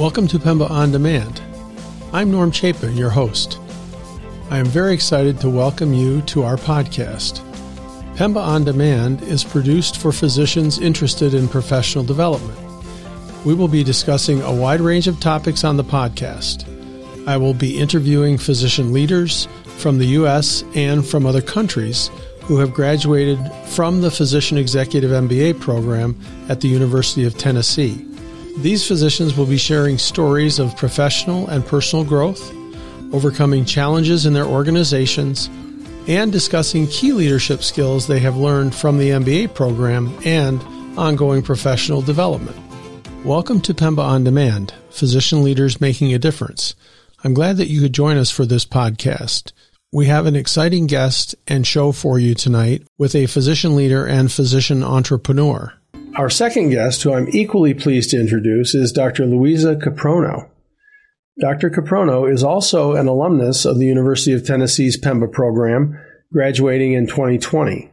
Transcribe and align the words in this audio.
Welcome 0.00 0.28
to 0.28 0.38
Pemba 0.38 0.70
On 0.70 0.90
Demand. 0.90 1.42
I'm 2.14 2.30
Norm 2.30 2.50
Chapin, 2.52 2.96
your 2.96 3.10
host. 3.10 3.58
I 4.48 4.56
am 4.56 4.64
very 4.64 4.94
excited 4.94 5.38
to 5.40 5.50
welcome 5.50 5.92
you 5.92 6.22
to 6.22 6.42
our 6.42 6.56
podcast. 6.56 7.42
Pemba 8.16 8.40
On 8.40 8.64
Demand 8.64 9.20
is 9.20 9.44
produced 9.44 9.98
for 9.98 10.10
physicians 10.10 10.78
interested 10.78 11.34
in 11.34 11.48
professional 11.48 12.02
development. 12.02 12.58
We 13.44 13.52
will 13.52 13.68
be 13.68 13.84
discussing 13.84 14.40
a 14.40 14.54
wide 14.54 14.80
range 14.80 15.06
of 15.06 15.20
topics 15.20 15.64
on 15.64 15.76
the 15.76 15.84
podcast. 15.84 16.64
I 17.28 17.36
will 17.36 17.52
be 17.52 17.78
interviewing 17.78 18.38
physician 18.38 18.94
leaders 18.94 19.48
from 19.76 19.98
the 19.98 20.06
U.S. 20.06 20.64
and 20.74 21.06
from 21.06 21.26
other 21.26 21.42
countries 21.42 22.10
who 22.44 22.56
have 22.56 22.72
graduated 22.72 23.38
from 23.66 24.00
the 24.00 24.10
Physician 24.10 24.56
Executive 24.56 25.10
MBA 25.10 25.60
program 25.60 26.18
at 26.48 26.62
the 26.62 26.68
University 26.68 27.26
of 27.26 27.36
Tennessee. 27.36 28.09
These 28.58 28.86
physicians 28.86 29.36
will 29.36 29.46
be 29.46 29.56
sharing 29.56 29.96
stories 29.96 30.58
of 30.58 30.76
professional 30.76 31.48
and 31.48 31.64
personal 31.64 32.04
growth, 32.04 32.52
overcoming 33.14 33.64
challenges 33.64 34.26
in 34.26 34.34
their 34.34 34.44
organizations, 34.44 35.48
and 36.06 36.30
discussing 36.30 36.86
key 36.88 37.12
leadership 37.12 37.62
skills 37.62 38.06
they 38.06 38.18
have 38.18 38.36
learned 38.36 38.74
from 38.74 38.98
the 38.98 39.10
MBA 39.10 39.54
program 39.54 40.14
and 40.26 40.60
ongoing 40.98 41.42
professional 41.42 42.02
development. 42.02 42.56
Welcome 43.24 43.62
to 43.62 43.72
Pemba 43.72 44.02
On 44.02 44.24
Demand, 44.24 44.74
Physician 44.90 45.42
Leaders 45.42 45.80
Making 45.80 46.12
a 46.12 46.18
Difference. 46.18 46.74
I'm 47.24 47.32
glad 47.32 47.56
that 47.56 47.68
you 47.68 47.80
could 47.80 47.94
join 47.94 48.18
us 48.18 48.30
for 48.30 48.44
this 48.44 48.66
podcast. 48.66 49.52
We 49.92 50.06
have 50.06 50.26
an 50.26 50.36
exciting 50.36 50.86
guest 50.86 51.34
and 51.48 51.66
show 51.66 51.92
for 51.92 52.18
you 52.18 52.34
tonight 52.34 52.82
with 52.98 53.14
a 53.14 53.26
physician 53.26 53.74
leader 53.74 54.04
and 54.06 54.30
physician 54.30 54.84
entrepreneur. 54.84 55.79
Our 56.16 56.28
second 56.28 56.70
guest, 56.70 57.02
who 57.02 57.12
I'm 57.12 57.28
equally 57.28 57.72
pleased 57.72 58.10
to 58.10 58.20
introduce, 58.20 58.74
is 58.74 58.90
Dr. 58.90 59.26
Luissa 59.26 59.76
Kiprono. 59.76 60.50
Dr. 61.40 61.70
Kiprono 61.70 62.30
is 62.30 62.42
also 62.42 62.94
an 62.94 63.06
alumnus 63.06 63.64
of 63.64 63.78
the 63.78 63.86
University 63.86 64.32
of 64.32 64.44
Tennessee's 64.44 65.00
Pemba 65.00 65.30
program, 65.30 65.96
graduating 66.32 66.94
in 66.94 67.06
2020. 67.06 67.92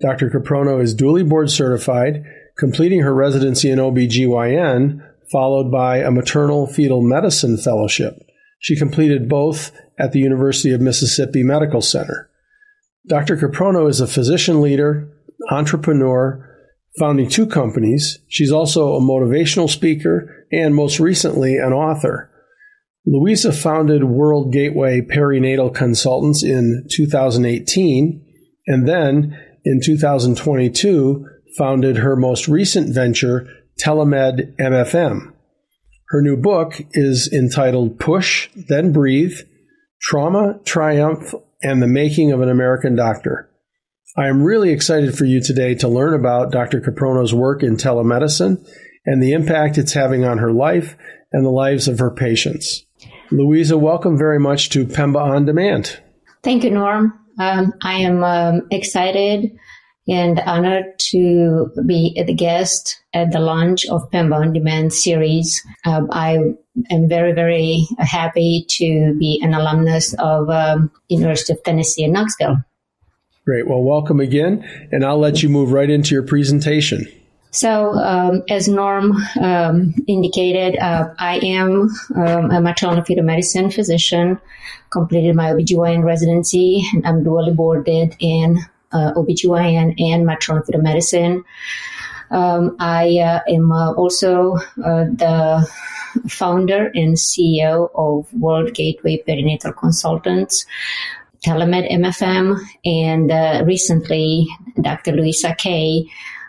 Dr. 0.00 0.30
Kiprono 0.30 0.82
is 0.82 0.94
duly 0.94 1.22
board 1.22 1.50
certified, 1.50 2.24
completing 2.56 3.00
her 3.00 3.14
residency 3.14 3.70
in 3.70 3.78
OBGYN, 3.78 5.06
followed 5.30 5.70
by 5.70 5.98
a 5.98 6.10
maternal 6.10 6.66
fetal 6.66 7.02
medicine 7.02 7.58
fellowship. 7.58 8.14
She 8.58 8.74
completed 8.74 9.28
both 9.28 9.70
at 9.98 10.12
the 10.12 10.20
University 10.20 10.72
of 10.72 10.80
Mississippi 10.80 11.42
Medical 11.42 11.82
Center. 11.82 12.30
Dr. 13.06 13.36
Kiprono 13.36 13.88
is 13.88 14.00
a 14.00 14.06
physician 14.06 14.62
leader, 14.62 15.12
entrepreneur, 15.50 16.47
founding 16.98 17.28
two 17.28 17.46
companies. 17.46 18.18
She's 18.28 18.52
also 18.52 18.94
a 18.94 19.00
motivational 19.00 19.68
speaker 19.68 20.46
and 20.52 20.74
most 20.74 21.00
recently 21.00 21.56
an 21.56 21.72
author. 21.72 22.30
Luissa 23.06 23.52
founded 23.52 24.04
World 24.04 24.52
Gateway 24.52 25.00
Perinatal 25.00 25.74
Consultants 25.74 26.42
in 26.42 26.86
2018 26.90 28.24
and 28.66 28.86
then 28.86 29.38
in 29.64 29.80
2022 29.82 31.26
founded 31.56 31.98
her 31.98 32.16
most 32.16 32.48
recent 32.48 32.94
venture, 32.94 33.48
Telemed 33.80 34.54
MFM. 34.58 35.32
Her 36.08 36.22
new 36.22 36.36
book 36.36 36.80
is 36.92 37.30
entitled 37.32 37.98
Push, 37.98 38.48
Then 38.54 38.92
Breathe 38.92 39.38
Trauma, 40.00 40.60
Triumph, 40.64 41.34
and 41.62 41.82
the 41.82 41.86
Making 41.86 42.32
of 42.32 42.40
an 42.40 42.48
American 42.48 42.94
Doctor. 42.94 43.47
I 44.16 44.28
am 44.28 44.42
really 44.42 44.70
excited 44.70 45.16
for 45.16 45.26
you 45.26 45.40
today 45.40 45.74
to 45.76 45.88
learn 45.88 46.14
about 46.14 46.50
Dr. 46.50 46.80
Kiprono's 46.80 47.34
work 47.34 47.62
in 47.62 47.76
telemedicine 47.76 48.66
and 49.04 49.22
the 49.22 49.32
impact 49.32 49.78
it's 49.78 49.92
having 49.92 50.24
on 50.24 50.38
her 50.38 50.50
life 50.50 50.96
and 51.32 51.44
the 51.44 51.50
lives 51.50 51.88
of 51.88 51.98
her 51.98 52.10
patients. 52.10 52.86
Luissa, 53.30 53.76
welcome 53.76 54.16
very 54.16 54.40
much 54.40 54.70
to 54.70 54.86
Pemba 54.86 55.20
On 55.20 55.44
Demand. 55.44 56.00
Thank 56.42 56.64
you, 56.64 56.70
Norm. 56.70 57.12
Um, 57.38 57.74
I 57.82 57.98
am 58.00 58.24
um, 58.24 58.62
excited 58.70 59.50
and 60.08 60.40
honored 60.40 60.98
to 60.98 61.70
be 61.86 62.20
the 62.26 62.32
guest 62.32 63.02
at 63.12 63.30
the 63.30 63.40
launch 63.40 63.84
of 63.86 64.10
Pemba 64.10 64.40
On 64.40 64.52
Demand 64.54 64.94
series. 64.94 65.62
Um, 65.84 66.08
I 66.10 66.38
am 66.90 67.08
very, 67.08 67.32
very 67.32 67.86
happy 67.98 68.64
to 68.70 69.14
be 69.18 69.38
an 69.42 69.52
alumnus 69.52 70.14
of 70.14 70.48
um, 70.48 70.90
University 71.08 71.52
of 71.52 71.62
Tennessee 71.62 72.04
in 72.04 72.12
Knoxville. 72.12 72.56
Great. 73.48 73.66
Well, 73.66 73.82
welcome 73.82 74.20
again, 74.20 74.62
and 74.92 75.02
I'll 75.02 75.18
let 75.18 75.42
you 75.42 75.48
move 75.48 75.72
right 75.72 75.88
into 75.88 76.14
your 76.14 76.22
presentation. 76.22 77.06
So, 77.50 77.94
um, 77.94 78.42
as 78.50 78.68
Norm 78.68 79.12
um, 79.40 79.94
indicated, 80.06 80.78
uh, 80.78 81.14
I 81.18 81.38
am 81.38 81.88
um, 82.14 82.50
a 82.50 82.60
maternal 82.60 83.02
fetal 83.04 83.24
medicine 83.24 83.70
physician, 83.70 84.38
completed 84.90 85.34
my 85.34 85.52
OBGYN 85.52 86.04
residency, 86.04 86.84
and 86.92 87.06
I'm 87.06 87.24
dually 87.24 87.56
boarded 87.56 88.14
in 88.18 88.58
uh, 88.92 89.14
OBGYN 89.14 89.94
and 89.98 90.26
maternal 90.26 90.62
fetal 90.62 90.82
medicine. 90.82 91.42
Um, 92.30 92.76
I 92.78 93.16
uh, 93.16 93.40
am 93.48 93.72
uh, 93.72 93.94
also 93.94 94.56
uh, 94.84 95.04
the 95.04 95.66
founder 96.28 96.90
and 96.94 97.16
CEO 97.16 97.90
of 97.94 98.32
World 98.34 98.74
Gateway 98.74 99.22
Perinatal 99.26 99.76
Consultants, 99.76 100.66
Telemed 101.44 101.90
MFM, 101.90 102.58
and 102.84 103.30
uh, 103.30 103.62
recently 103.66 104.46
Dr. 104.80 105.12
Luissa 105.12 105.54
Kay, 105.56 106.04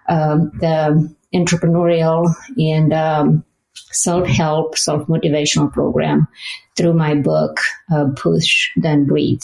um, 0.08 0.52
the 0.60 1.16
entrepreneurial 1.34 2.34
and 2.58 2.94
um, 2.94 3.44
self-help, 3.92 4.78
self-motivational 4.78 5.72
program 5.72 6.28
through 6.76 6.94
my 6.94 7.16
book, 7.16 7.60
uh, 7.92 8.06
Push, 8.16 8.72
Then 8.76 9.06
Breathe. 9.06 9.44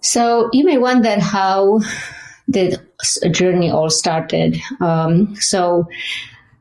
So 0.00 0.50
you 0.52 0.64
may 0.64 0.78
wonder 0.78 1.18
how 1.20 1.80
the 2.48 2.78
journey 3.30 3.70
all 3.70 3.90
started. 3.90 4.60
Um, 4.80 5.34
so, 5.36 5.88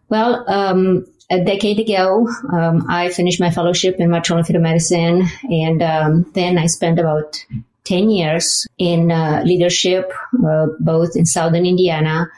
well, 0.10 0.46
um, 0.50 1.06
a 1.34 1.44
decade 1.44 1.80
ago, 1.80 2.28
um, 2.52 2.86
I 2.90 3.10
finished 3.10 3.40
my 3.40 3.50
fellowship 3.50 3.96
in 3.98 4.12
maternal 4.12 4.44
fetal 4.44 4.62
medicine, 4.62 5.28
and 5.50 5.82
um, 5.82 6.32
then 6.34 6.60
I 6.60 6.68
spent 6.68 7.00
about 7.00 7.44
10 7.86 8.12
years 8.12 8.68
in 8.78 9.12
uh, 9.12 9.42
leadership, 9.44 10.12
uh, 10.46 10.68
both 10.80 11.16
in 11.16 11.26
southern 11.26 11.66
Indiana 11.66 12.30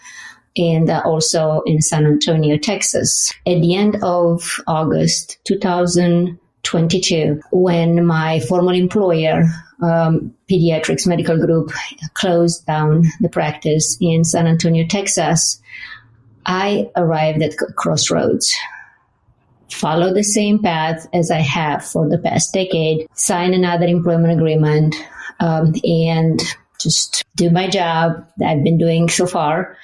and 0.57 0.89
uh, 0.89 1.01
also 1.03 1.61
in 1.65 1.81
San 1.81 2.05
Antonio, 2.05 2.57
Texas. 2.57 3.33
At 3.45 3.59
the 3.61 3.75
end 3.75 3.97
of 4.01 4.61
August 4.67 5.37
2022, 5.43 7.41
when 7.51 8.05
my 8.05 8.39
former 8.39 8.73
employer 8.73 9.43
um, 9.83 10.33
Pediatrix 10.49 11.05
Medical 11.05 11.37
Group 11.37 11.71
closed 12.13 12.65
down 12.65 13.03
the 13.19 13.27
practice 13.27 13.97
in 13.99 14.23
San 14.23 14.47
Antonio, 14.47 14.87
Texas, 14.87 15.61
I 16.45 16.89
arrived 16.95 17.41
at 17.41 17.57
crossroads. 17.75 18.55
Follow 19.71 20.13
the 20.13 20.23
same 20.23 20.59
path 20.61 21.07
as 21.13 21.31
I 21.31 21.39
have 21.39 21.83
for 21.83 22.07
the 22.07 22.17
past 22.17 22.53
decade, 22.53 23.07
sign 23.13 23.53
another 23.53 23.85
employment 23.85 24.33
agreement, 24.33 24.95
um, 25.39 25.73
and 25.83 26.41
just 26.79 27.23
do 27.35 27.49
my 27.49 27.69
job 27.69 28.25
that 28.37 28.49
I've 28.49 28.63
been 28.63 28.77
doing 28.77 29.09
so 29.09 29.25
far, 29.25 29.77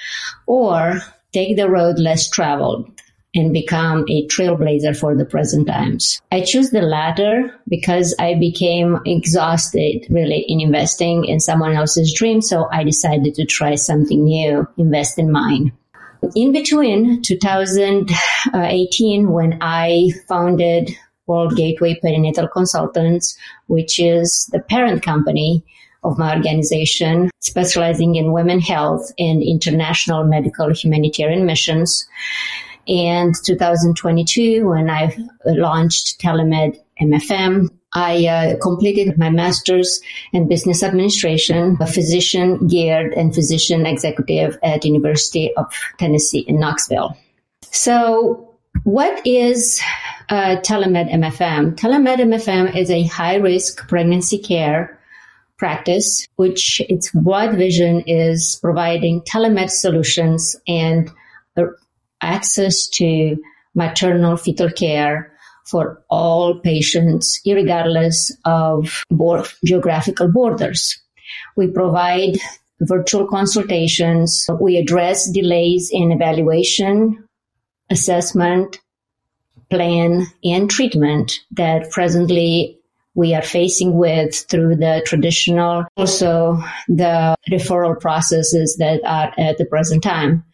or 0.46 1.02
take 1.34 1.58
the 1.58 1.70
road 1.70 2.00
less 2.00 2.30
traveled 2.30 2.90
and 3.34 3.54
become 3.54 4.06
a 4.10 4.28
trailblazer 4.28 4.98
for 4.98 5.16
the 5.16 5.26
present 5.26 5.68
times. 5.68 6.22
I 6.32 6.42
choose 6.42 6.72
the 6.72 6.82
latter 6.82 7.54
because 7.68 8.14
I 8.20 8.36
became 8.36 9.00
exhausted 9.06 10.06
really 10.10 10.46
in 10.48 10.60
investing 10.60 11.26
in 11.26 11.40
someone 11.40 11.74
else's 11.74 12.14
dream. 12.14 12.42
So 12.42 12.68
I 12.72 12.84
decided 12.84 13.36
to 13.36 13.46
try 13.46 13.76
something 13.76 14.26
new, 14.26 14.68
invest 14.78 15.18
in 15.18 15.32
mine. 15.32 15.72
In 16.36 16.52
between 16.52 17.24
2018, 17.24 19.32
when 19.32 19.58
I 19.62 20.12
founded 20.28 20.92
World 21.26 21.56
Gateway 21.56 22.00
Perinatal 22.04 22.52
Consultants, 22.52 23.36
which 23.68 24.00
is 24.00 24.50
the 24.52 24.60
parent 24.60 25.04
company 25.04 25.64
of 26.04 26.18
my 26.18 26.36
organization, 26.36 27.30
specializing 27.40 28.16
in 28.16 28.32
women 28.32 28.60
health 28.60 29.12
and 29.18 29.44
international 29.44 30.24
medical 30.24 30.74
humanitarian 30.74 31.46
missions, 31.46 32.08
and 32.88 33.36
2022, 33.46 34.68
when 34.68 34.90
I 34.90 35.16
launched 35.46 36.20
Telemed 36.20 36.78
MFM, 37.02 37.70
I 37.94 38.26
uh, 38.26 38.58
completed 38.62 39.18
my 39.18 39.30
master's 39.30 40.02
in 40.32 40.48
business 40.48 40.82
administration, 40.84 41.78
a 41.82 41.88
physician 41.88 42.68
geared 42.68 43.14
and 43.14 43.36
physician 43.36 43.86
executive 43.86 44.58
at 44.64 44.86
University 44.86 45.54
of 45.56 45.74
Tennessee 45.98 46.46
in 46.48 46.60
Knoxville. 46.60 47.18
So 47.72 48.56
what 48.84 49.26
is 49.26 49.82
uh, 50.30 50.58
Telemed 50.58 51.12
MFM? 51.12 51.76
Telemed 51.76 52.18
MFM 52.18 52.76
is 52.76 52.90
a 52.90 53.04
high 53.04 53.36
risk 53.36 53.88
pregnancy 53.88 54.38
care 54.38 54.98
practice, 55.58 56.28
which 56.38 56.82
its 56.90 57.12
broad 57.12 57.56
vision 57.56 58.02
is 58.08 58.58
providing 58.62 59.22
telemed 59.22 59.70
solutions 59.70 60.56
and 60.68 61.12
access 62.22 62.88
to 62.88 63.38
maternal 63.76 64.38
fetal 64.38 64.72
care 64.72 65.31
for 65.72 66.04
all 66.10 66.60
patients, 66.60 67.40
regardless 67.46 68.36
of 68.46 69.04
board, 69.10 69.48
geographical 69.64 70.32
borders. 70.32 71.02
We 71.56 71.68
provide 71.68 72.38
virtual 72.82 73.26
consultations. 73.28 74.46
We 74.60 74.78
address 74.78 75.32
delays 75.32 75.90
in 75.92 76.12
evaluation, 76.12 77.24
assessment, 77.90 78.80
plan, 79.70 80.28
and 80.44 80.70
treatment 80.70 81.32
that 81.52 81.90
presently 81.92 82.78
we 83.14 83.34
are 83.34 83.42
facing 83.42 83.98
with 83.98 84.46
through 84.50 84.76
the 84.76 85.02
traditional, 85.06 85.86
also 85.98 86.62
the 86.88 87.36
referral 87.50 88.00
processes 88.00 88.78
that 88.80 89.02
are 89.06 89.34
at 89.38 89.58
the 89.58 89.66
present 89.66 90.04
time. 90.04 90.46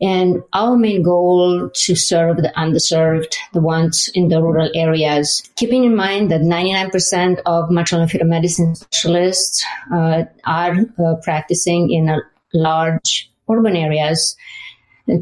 And 0.00 0.42
our 0.52 0.76
main 0.76 1.02
goal 1.02 1.68
to 1.68 1.94
serve 1.96 2.38
the 2.38 2.52
underserved, 2.56 3.34
the 3.52 3.60
ones 3.60 4.08
in 4.14 4.28
the 4.28 4.40
rural 4.40 4.70
areas, 4.74 5.42
keeping 5.56 5.84
in 5.84 5.96
mind 5.96 6.30
that 6.30 6.42
99% 6.42 7.40
of 7.44 7.70
maternal 7.70 8.06
fetal 8.06 8.28
medicine 8.28 8.76
specialists 8.76 9.64
uh, 9.92 10.24
are 10.44 10.76
uh, 11.04 11.14
practicing 11.22 11.90
in 11.90 12.20
large 12.54 13.30
urban 13.50 13.76
areas 13.76 14.36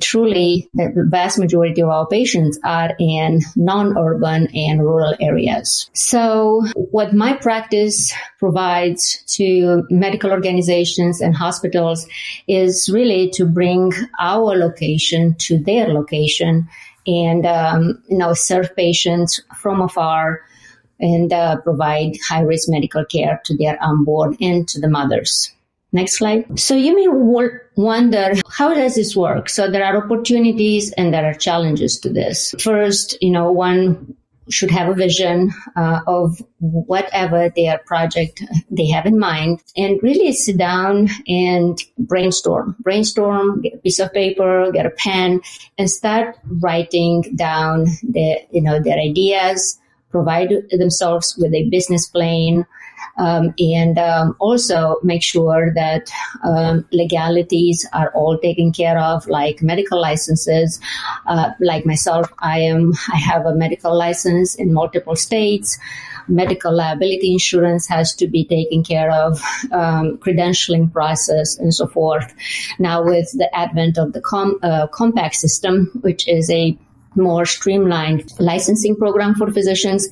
truly 0.01 0.69
the 0.75 0.93
vast 1.09 1.39
majority 1.39 1.81
of 1.81 1.89
our 1.89 2.07
patients 2.07 2.59
are 2.65 2.93
in 2.99 3.43
non-urban 3.55 4.49
and 4.55 4.81
rural 4.81 5.15
areas. 5.21 5.91
So 5.93 6.65
what 6.75 7.13
my 7.13 7.35
practice 7.35 8.13
provides 8.39 9.23
to 9.37 9.85
medical 9.91 10.31
organizations 10.31 11.21
and 11.21 11.35
hospitals 11.37 12.07
is 12.49 12.89
really 12.93 13.31
to 13.31 13.47
bring 13.47 13.93
our 14.19 14.57
location 14.57 15.35
to 15.37 15.59
their 15.59 15.89
location 15.89 16.69
and 17.07 17.47
um, 17.47 18.03
you 18.09 18.19
know 18.19 18.33
serve 18.33 18.75
patients 18.77 19.41
from 19.55 19.81
afar 19.81 20.43
and 20.99 21.33
uh, 21.33 21.61
provide 21.61 22.17
high 22.27 22.41
risk 22.41 22.69
medical 22.69 23.05
care 23.05 23.41
to 23.45 23.57
their 23.57 23.83
unborn 23.83 24.37
and 24.41 24.67
to 24.69 24.81
the 24.81 24.89
mothers. 24.89 25.53
Next 25.97 26.19
slide. 26.19 26.61
So 26.61 26.77
you 26.77 26.95
may 26.95 27.09
wonder, 27.75 28.35
how 28.51 28.75
does 28.75 28.97
this 28.97 29.17
work? 29.17 29.49
So 29.49 29.71
there 29.71 29.83
are 29.83 29.97
opportunities 29.97 30.93
and 30.93 31.15
there 31.15 31.25
are 31.25 31.33
challenges 31.33 31.99
to 32.01 32.11
this. 32.11 32.55
First, 32.61 33.17
you 33.23 33.31
know, 33.31 33.51
one 33.51 34.15
should 34.51 34.71
have 34.71 34.91
a 34.91 34.95
vision 34.95 35.53
uh, 35.75 36.01
of 36.07 36.43
whatever 36.59 37.51
their 37.57 37.79
project 37.87 38.43
they 38.71 38.89
have 38.89 39.07
in 39.07 39.19
mind 39.19 39.63
and 39.75 39.99
really 40.03 40.35
sit 40.35 40.59
down 40.59 41.09
and 41.27 41.83
brainstorm 41.99 42.77
brainstorm 42.81 43.61
get 43.63 43.75
a 43.75 43.79
piece 43.79 43.99
of 43.99 44.13
paper 44.13 44.71
get 44.71 44.87
a 44.87 44.91
pen 44.91 45.41
and 45.79 45.91
start 45.91 46.37
writing 46.63 47.23
down 47.35 47.87
the 48.05 48.39
you 48.53 48.63
know 48.63 48.79
their 48.81 48.99
ideas 48.99 49.81
provide 50.11 50.53
themselves 50.71 51.35
with 51.39 51.53
a 51.53 51.69
business 51.69 52.07
plan 52.07 52.65
um, 53.19 53.55
and 53.59 53.99
um, 53.99 54.37
also 54.39 54.97
make 55.03 55.23
sure 55.23 55.73
that 55.75 56.11
um, 56.45 56.87
legalities 56.93 57.87
are 57.93 58.11
all 58.15 58.39
taken 58.39 58.73
care 58.73 58.99
of, 58.99 59.27
like 59.27 59.63
medical 59.63 60.01
licenses. 60.01 60.81
Uh, 61.27 61.51
like 61.61 61.87
myself, 61.87 62.33
I 62.39 62.61
am 62.61 62.93
I 63.13 63.17
have 63.17 63.47
a 63.47 63.55
medical 63.55 63.97
license 63.97 64.55
in 64.55 64.73
multiple 64.73 65.17
states. 65.17 65.79
Medical 66.29 66.75
liability 66.75 67.33
insurance 67.33 67.87
has 67.87 68.13
to 68.17 68.27
be 68.27 68.45
taken 68.45 68.83
care 68.83 69.13
of, 69.13 69.41
um, 69.71 70.19
credentialing 70.19 70.93
process, 70.93 71.57
and 71.57 71.73
so 71.73 71.87
forth. 71.87 72.35
Now, 72.81 73.05
with 73.05 73.31
the 73.33 73.49
advent 73.55 73.97
of 73.97 74.13
the 74.13 74.21
com- 74.21 74.59
uh, 74.61 74.89
compact 74.89 75.37
system, 75.37 75.91
which 76.01 76.27
is 76.27 76.51
a 76.51 76.77
more 77.17 77.47
streamlined 77.47 78.33
licensing 78.39 78.97
program 78.97 79.35
for 79.35 79.51
physicians, 79.51 80.09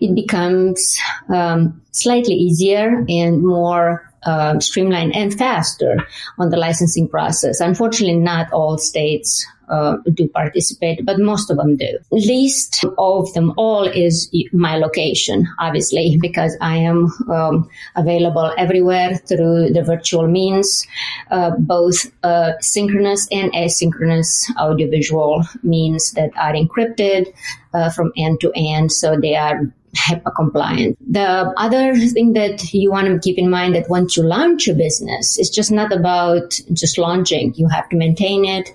it 0.00 0.14
becomes 0.14 0.98
um, 1.28 1.80
slightly 1.92 2.34
easier 2.34 3.04
and 3.08 3.42
more 3.42 4.07
um, 4.24 4.60
streamlined 4.60 5.14
and 5.14 5.32
faster 5.34 6.06
on 6.38 6.50
the 6.50 6.56
licensing 6.56 7.08
process. 7.08 7.60
Unfortunately, 7.60 8.16
not 8.16 8.52
all 8.52 8.78
states 8.78 9.46
uh, 9.68 9.96
do 10.14 10.28
participate, 10.28 11.04
but 11.04 11.18
most 11.18 11.50
of 11.50 11.56
them 11.56 11.76
do. 11.76 11.98
Least 12.10 12.84
of 12.96 13.32
them 13.34 13.52
all 13.56 13.84
is 13.84 14.34
my 14.52 14.76
location, 14.76 15.46
obviously, 15.58 16.18
because 16.20 16.56
I 16.60 16.76
am 16.76 17.12
um, 17.30 17.68
available 17.96 18.52
everywhere 18.56 19.16
through 19.16 19.70
the 19.70 19.82
virtual 19.82 20.26
means, 20.26 20.86
uh, 21.30 21.50
both 21.58 22.10
uh, 22.22 22.52
synchronous 22.60 23.28
and 23.30 23.52
asynchronous 23.52 24.50
audiovisual 24.56 25.44
means 25.62 26.12
that 26.12 26.30
are 26.36 26.54
encrypted 26.54 27.32
uh, 27.74 27.90
from 27.90 28.12
end 28.16 28.40
to 28.40 28.52
end. 28.54 28.90
So 28.92 29.16
they 29.20 29.36
are 29.36 29.72
HIPAA 29.96 30.34
compliant. 30.34 30.98
The 31.12 31.52
other 31.56 31.96
thing 31.96 32.32
that 32.34 32.72
you 32.72 32.90
want 32.90 33.06
to 33.08 33.18
keep 33.18 33.38
in 33.38 33.50
mind 33.50 33.74
that 33.74 33.88
once 33.88 34.16
you 34.16 34.22
launch 34.22 34.68
a 34.68 34.74
business, 34.74 35.38
it's 35.38 35.50
just 35.50 35.72
not 35.72 35.92
about 35.92 36.60
just 36.72 36.98
launching. 36.98 37.54
You 37.54 37.68
have 37.68 37.88
to 37.90 37.96
maintain 37.96 38.44
it, 38.44 38.70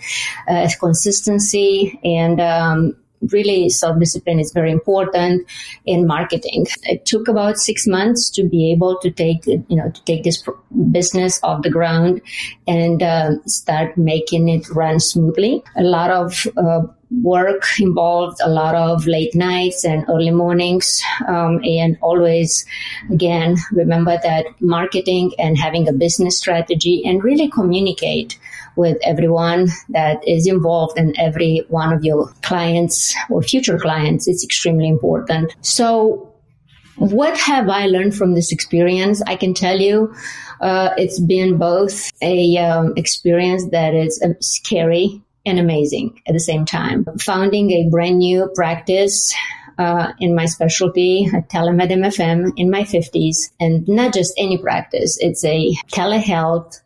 uh, 0.47 0.67
consistency, 0.79 1.99
and 2.03 2.41
um, 2.41 2.95
really 3.31 3.69
self-discipline 3.69 4.39
is 4.39 4.51
very 4.51 4.71
important 4.71 5.47
in 5.85 6.05
marketing. 6.05 6.65
It 6.83 7.05
took 7.05 7.27
about 7.27 7.57
six 7.57 7.87
months 7.87 8.29
to 8.31 8.43
be 8.43 8.71
able 8.71 8.97
to 8.99 9.11
take, 9.11 9.45
you 9.45 9.63
know, 9.69 9.89
to 9.89 10.03
take 10.03 10.23
this 10.23 10.43
business 10.91 11.39
off 11.43 11.63
the 11.63 11.69
ground 11.69 12.21
and 12.67 13.01
uh, 13.01 13.41
start 13.45 13.97
making 13.97 14.49
it 14.49 14.69
run 14.69 14.99
smoothly. 14.99 15.63
A 15.77 15.83
lot 15.83 16.09
of 16.09 16.47
uh, 16.57 16.81
work 17.21 17.63
involved 17.79 18.39
a 18.43 18.49
lot 18.49 18.75
of 18.75 19.05
late 19.05 19.35
nights 19.35 19.85
and 19.85 20.05
early 20.09 20.31
mornings. 20.31 21.01
Um, 21.27 21.61
and 21.63 21.97
always, 22.01 22.65
again, 23.11 23.57
remember 23.71 24.17
that 24.23 24.45
marketing 24.59 25.31
and 25.37 25.57
having 25.57 25.87
a 25.87 25.93
business 25.93 26.37
strategy 26.37 27.03
and 27.05 27.23
really 27.23 27.49
communicate 27.49 28.39
with 28.75 28.97
everyone 29.03 29.67
that 29.89 30.27
is 30.27 30.47
involved 30.47 30.97
in 30.97 31.17
every 31.19 31.63
one 31.69 31.93
of 31.93 32.03
your 32.03 32.29
clients 32.41 33.13
or 33.29 33.43
future 33.43 33.77
clients 33.77 34.27
is 34.27 34.43
extremely 34.43 34.87
important. 34.87 35.55
So 35.61 36.33
what 36.95 37.37
have 37.37 37.69
I 37.69 37.85
learned 37.87 38.15
from 38.15 38.33
this 38.33 38.51
experience? 38.51 39.21
I 39.27 39.35
can 39.35 39.53
tell 39.53 39.79
you, 39.79 40.13
uh, 40.61 40.91
it's 40.97 41.19
been 41.19 41.57
both 41.57 42.09
a 42.21 42.57
um, 42.57 42.93
experience 42.95 43.69
that 43.71 43.93
is 43.93 44.21
uh, 44.23 44.33
scary 44.39 45.21
and 45.45 45.59
amazing 45.59 46.21
at 46.27 46.33
the 46.33 46.39
same 46.39 46.65
time. 46.65 47.05
Founding 47.21 47.71
a 47.71 47.89
brand 47.89 48.19
new 48.19 48.49
practice 48.55 49.33
uh, 49.77 50.13
in 50.19 50.35
my 50.35 50.45
specialty, 50.45 51.27
telemed 51.51 51.91
MFM, 51.91 52.53
in 52.57 52.69
my 52.69 52.83
50s, 52.83 53.51
and 53.59 53.87
not 53.87 54.13
just 54.13 54.33
any 54.37 54.57
practice. 54.57 55.17
It's 55.19 55.43
a 55.43 55.73
telehealth 55.91 56.79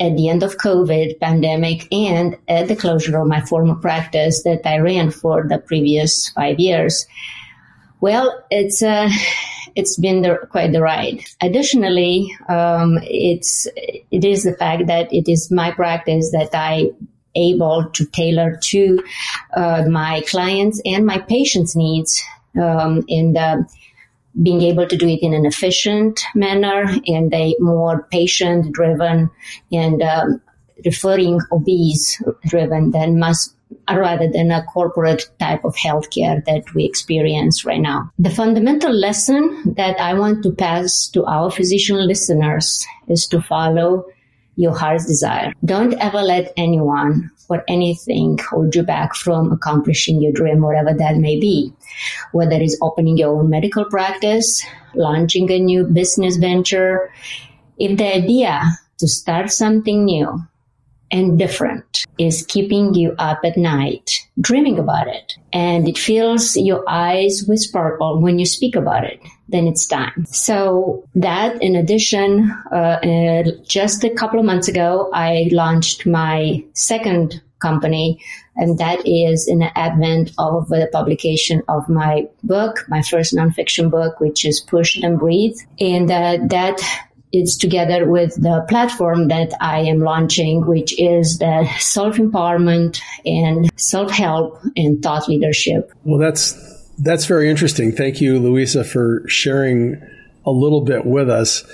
at 0.00 0.16
the 0.16 0.28
end 0.28 0.42
of 0.42 0.58
COVID 0.58 1.18
pandemic 1.20 1.90
and 1.92 2.36
at 2.48 2.68
the 2.68 2.76
closure 2.76 3.18
of 3.18 3.26
my 3.26 3.40
former 3.40 3.76
practice 3.76 4.42
that 4.42 4.66
I 4.66 4.78
ran 4.78 5.10
for 5.10 5.46
the 5.48 5.58
previous 5.58 6.28
five 6.30 6.58
years. 6.58 7.06
Well, 8.00 8.44
it's 8.50 8.82
uh, 8.82 9.08
it's 9.74 9.98
been 9.98 10.22
the, 10.22 10.38
quite 10.50 10.72
the 10.72 10.82
ride. 10.82 11.24
Additionally, 11.40 12.36
um, 12.48 12.98
it's 13.02 13.66
it 13.76 14.24
is 14.24 14.44
the 14.44 14.54
fact 14.54 14.86
that 14.88 15.12
it 15.12 15.30
is 15.30 15.50
my 15.50 15.70
practice 15.70 16.30
that 16.32 16.50
I 16.52 16.90
able 17.34 17.88
to 17.92 18.04
tailor 18.06 18.58
to 18.62 19.02
uh, 19.56 19.84
my 19.88 20.22
clients 20.28 20.80
and 20.84 21.06
my 21.06 21.18
patients' 21.18 21.76
needs 21.76 22.22
um, 22.56 23.00
the 23.02 23.66
being 24.42 24.62
able 24.62 24.86
to 24.86 24.96
do 24.96 25.08
it 25.08 25.22
in 25.22 25.34
an 25.34 25.46
efficient 25.46 26.20
manner 26.34 26.84
and 27.06 27.32
a 27.34 27.56
more 27.58 28.06
patient 28.10 28.72
driven 28.72 29.30
and 29.72 30.02
um, 30.02 30.40
referring 30.84 31.40
OBs 31.50 32.22
driven 32.46 32.92
than 32.92 33.18
must 33.18 33.54
rather 33.90 34.28
than 34.30 34.50
a 34.50 34.64
corporate 34.64 35.28
type 35.38 35.64
of 35.64 35.74
healthcare 35.76 36.44
that 36.46 36.62
we 36.74 36.84
experience 36.84 37.64
right 37.64 37.80
now. 37.80 38.10
The 38.18 38.30
fundamental 38.30 38.92
lesson 38.92 39.74
that 39.76 39.98
I 40.00 40.14
want 40.14 40.42
to 40.44 40.52
pass 40.52 41.08
to 41.08 41.24
our 41.24 41.50
physician 41.50 41.96
listeners 42.06 42.86
is 43.08 43.26
to 43.28 43.42
follow 43.42 44.06
your 44.58 44.76
heart's 44.76 45.06
desire. 45.06 45.52
Don't 45.64 45.94
ever 45.94 46.20
let 46.20 46.52
anyone 46.56 47.30
or 47.48 47.62
anything 47.68 48.36
hold 48.50 48.74
you 48.74 48.82
back 48.82 49.14
from 49.14 49.52
accomplishing 49.52 50.20
your 50.20 50.32
dream, 50.32 50.60
whatever 50.60 50.92
that 50.92 51.16
may 51.16 51.38
be. 51.38 51.72
Whether 52.32 52.56
it's 52.56 52.76
opening 52.82 53.16
your 53.16 53.38
own 53.38 53.48
medical 53.48 53.84
practice, 53.84 54.62
launching 54.94 55.50
a 55.52 55.60
new 55.60 55.84
business 55.84 56.36
venture. 56.36 57.10
If 57.78 57.96
the 57.98 58.16
idea 58.16 58.62
to 58.98 59.06
start 59.06 59.52
something 59.52 60.04
new 60.04 60.42
and 61.12 61.38
different 61.38 62.04
is 62.18 62.44
keeping 62.44 62.94
you 62.94 63.14
up 63.16 63.38
at 63.44 63.56
night, 63.56 64.10
dreaming 64.40 64.78
about 64.80 65.06
it, 65.06 65.34
and 65.52 65.88
it 65.88 65.96
fills 65.96 66.56
your 66.56 66.82
eyes 66.88 67.44
with 67.46 67.60
sparkle 67.60 68.20
when 68.20 68.40
you 68.40 68.44
speak 68.44 68.74
about 68.74 69.04
it, 69.04 69.20
then 69.48 69.66
it's 69.66 69.86
time. 69.86 70.26
So 70.26 71.04
that 71.14 71.62
in 71.62 71.74
addition, 71.74 72.50
uh, 72.70 72.74
uh, 72.74 73.42
just 73.66 74.04
a 74.04 74.10
couple 74.10 74.38
of 74.38 74.46
months 74.46 74.68
ago, 74.68 75.10
I 75.12 75.48
launched 75.52 76.06
my 76.06 76.64
second 76.74 77.40
company. 77.60 78.20
And 78.56 78.78
that 78.78 79.06
is 79.06 79.48
in 79.48 79.58
the 79.60 79.76
advent 79.76 80.32
of 80.38 80.68
the 80.68 80.88
publication 80.92 81.62
of 81.68 81.88
my 81.88 82.28
book, 82.42 82.84
my 82.88 83.02
first 83.02 83.34
nonfiction 83.34 83.90
book, 83.90 84.20
which 84.20 84.44
is 84.44 84.60
Push 84.60 84.96
and 84.96 85.18
Breathe. 85.18 85.56
And 85.80 86.10
uh, 86.10 86.38
that 86.48 86.80
is 87.32 87.56
together 87.56 88.08
with 88.08 88.34
the 88.40 88.64
platform 88.68 89.28
that 89.28 89.52
I 89.60 89.80
am 89.80 90.00
launching, 90.00 90.66
which 90.66 90.98
is 90.98 91.38
the 91.38 91.68
self 91.78 92.16
empowerment 92.16 93.00
and 93.24 93.70
self 93.78 94.10
help 94.10 94.60
and 94.76 95.02
thought 95.02 95.28
leadership. 95.28 95.92
Well, 96.04 96.18
that's 96.18 96.67
that's 96.98 97.26
very 97.26 97.48
interesting. 97.48 97.92
Thank 97.92 98.20
you, 98.20 98.38
Luissa, 98.38 98.84
for 98.84 99.22
sharing 99.28 100.00
a 100.44 100.50
little 100.50 100.80
bit 100.80 101.04
with 101.04 101.28
us. 101.28 101.64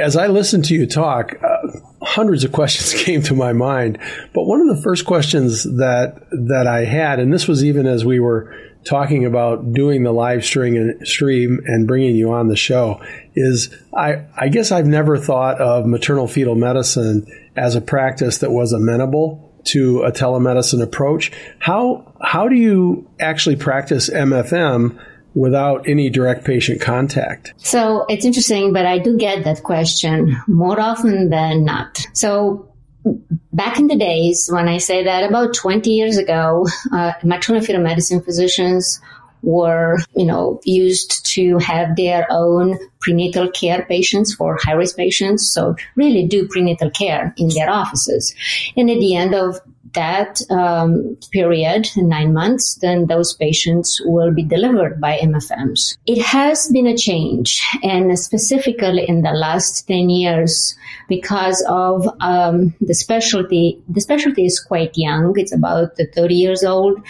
As 0.00 0.16
I 0.16 0.26
listened 0.26 0.64
to 0.66 0.74
you 0.74 0.86
talk, 0.86 1.34
uh, 1.42 1.78
hundreds 2.02 2.44
of 2.44 2.52
questions 2.52 3.02
came 3.04 3.22
to 3.22 3.34
my 3.34 3.52
mind. 3.52 3.98
But 4.34 4.44
one 4.44 4.60
of 4.60 4.76
the 4.76 4.82
first 4.82 5.06
questions 5.06 5.64
that 5.64 6.26
that 6.30 6.66
I 6.66 6.84
had, 6.84 7.20
and 7.20 7.32
this 7.32 7.48
was 7.48 7.64
even 7.64 7.86
as 7.86 8.04
we 8.04 8.20
were 8.20 8.54
talking 8.84 9.24
about 9.24 9.72
doing 9.72 10.02
the 10.02 10.12
live 10.12 10.44
stream 10.44 10.76
and 10.76 11.06
stream 11.08 11.60
and 11.64 11.86
bringing 11.86 12.16
you 12.16 12.32
on 12.32 12.48
the 12.48 12.56
show, 12.56 13.00
is 13.34 13.74
I, 13.96 14.26
I 14.36 14.48
guess 14.48 14.72
I've 14.72 14.86
never 14.86 15.16
thought 15.16 15.58
of 15.58 15.86
maternal 15.86 16.28
fetal 16.28 16.54
medicine 16.54 17.26
as 17.56 17.76
a 17.76 17.80
practice 17.80 18.38
that 18.38 18.50
was 18.50 18.72
amenable 18.72 19.53
to 19.64 20.02
a 20.02 20.12
telemedicine 20.12 20.82
approach. 20.82 21.32
How 21.58 22.12
how 22.22 22.48
do 22.48 22.56
you 22.56 23.08
actually 23.20 23.56
practice 23.56 24.10
MFM 24.10 24.98
without 25.34 25.88
any 25.88 26.10
direct 26.10 26.44
patient 26.44 26.80
contact? 26.80 27.54
So 27.56 28.06
it's 28.08 28.24
interesting, 28.24 28.72
but 28.72 28.86
I 28.86 28.98
do 28.98 29.16
get 29.18 29.44
that 29.44 29.62
question 29.62 30.36
more 30.46 30.80
often 30.80 31.30
than 31.30 31.64
not. 31.64 32.06
So 32.12 32.74
back 33.52 33.78
in 33.78 33.86
the 33.86 33.96
days 33.96 34.48
when 34.50 34.68
I 34.68 34.78
say 34.78 35.04
that 35.04 35.28
about 35.28 35.54
20 35.54 35.90
years 35.90 36.16
ago, 36.16 36.66
uh, 36.92 37.12
maternal 37.22 37.62
fetal 37.62 37.82
medicine 37.82 38.22
physicians 38.22 39.00
were, 39.44 39.98
you 40.16 40.26
know, 40.26 40.60
used 40.64 41.24
to 41.34 41.58
have 41.58 41.96
their 41.96 42.26
own 42.30 42.78
prenatal 43.00 43.50
care 43.50 43.84
patients 43.88 44.34
for 44.34 44.58
high 44.62 44.72
risk 44.72 44.96
patients. 44.96 45.52
So 45.52 45.76
really 45.94 46.26
do 46.26 46.48
prenatal 46.48 46.90
care 46.90 47.34
in 47.36 47.48
their 47.48 47.70
offices. 47.70 48.34
And 48.76 48.90
at 48.90 48.98
the 48.98 49.14
end 49.14 49.34
of 49.34 49.60
that 49.94 50.40
um, 50.50 51.16
period, 51.32 51.88
nine 51.96 52.32
months, 52.32 52.76
then 52.76 53.06
those 53.06 53.32
patients 53.34 54.00
will 54.04 54.32
be 54.32 54.42
delivered 54.42 55.00
by 55.00 55.18
MFMs. 55.18 55.96
It 56.06 56.20
has 56.22 56.68
been 56.68 56.86
a 56.86 56.96
change, 56.96 57.62
and 57.82 58.16
specifically 58.18 59.08
in 59.08 59.22
the 59.22 59.30
last 59.30 59.86
10 59.86 60.10
years, 60.10 60.76
because 61.08 61.64
of 61.68 62.08
um, 62.20 62.74
the 62.80 62.94
specialty. 62.94 63.80
The 63.88 64.00
specialty 64.00 64.46
is 64.46 64.60
quite 64.60 64.96
young; 64.96 65.38
it's 65.38 65.54
about 65.54 65.96
30 65.96 66.34
years 66.34 66.64
old. 66.64 67.00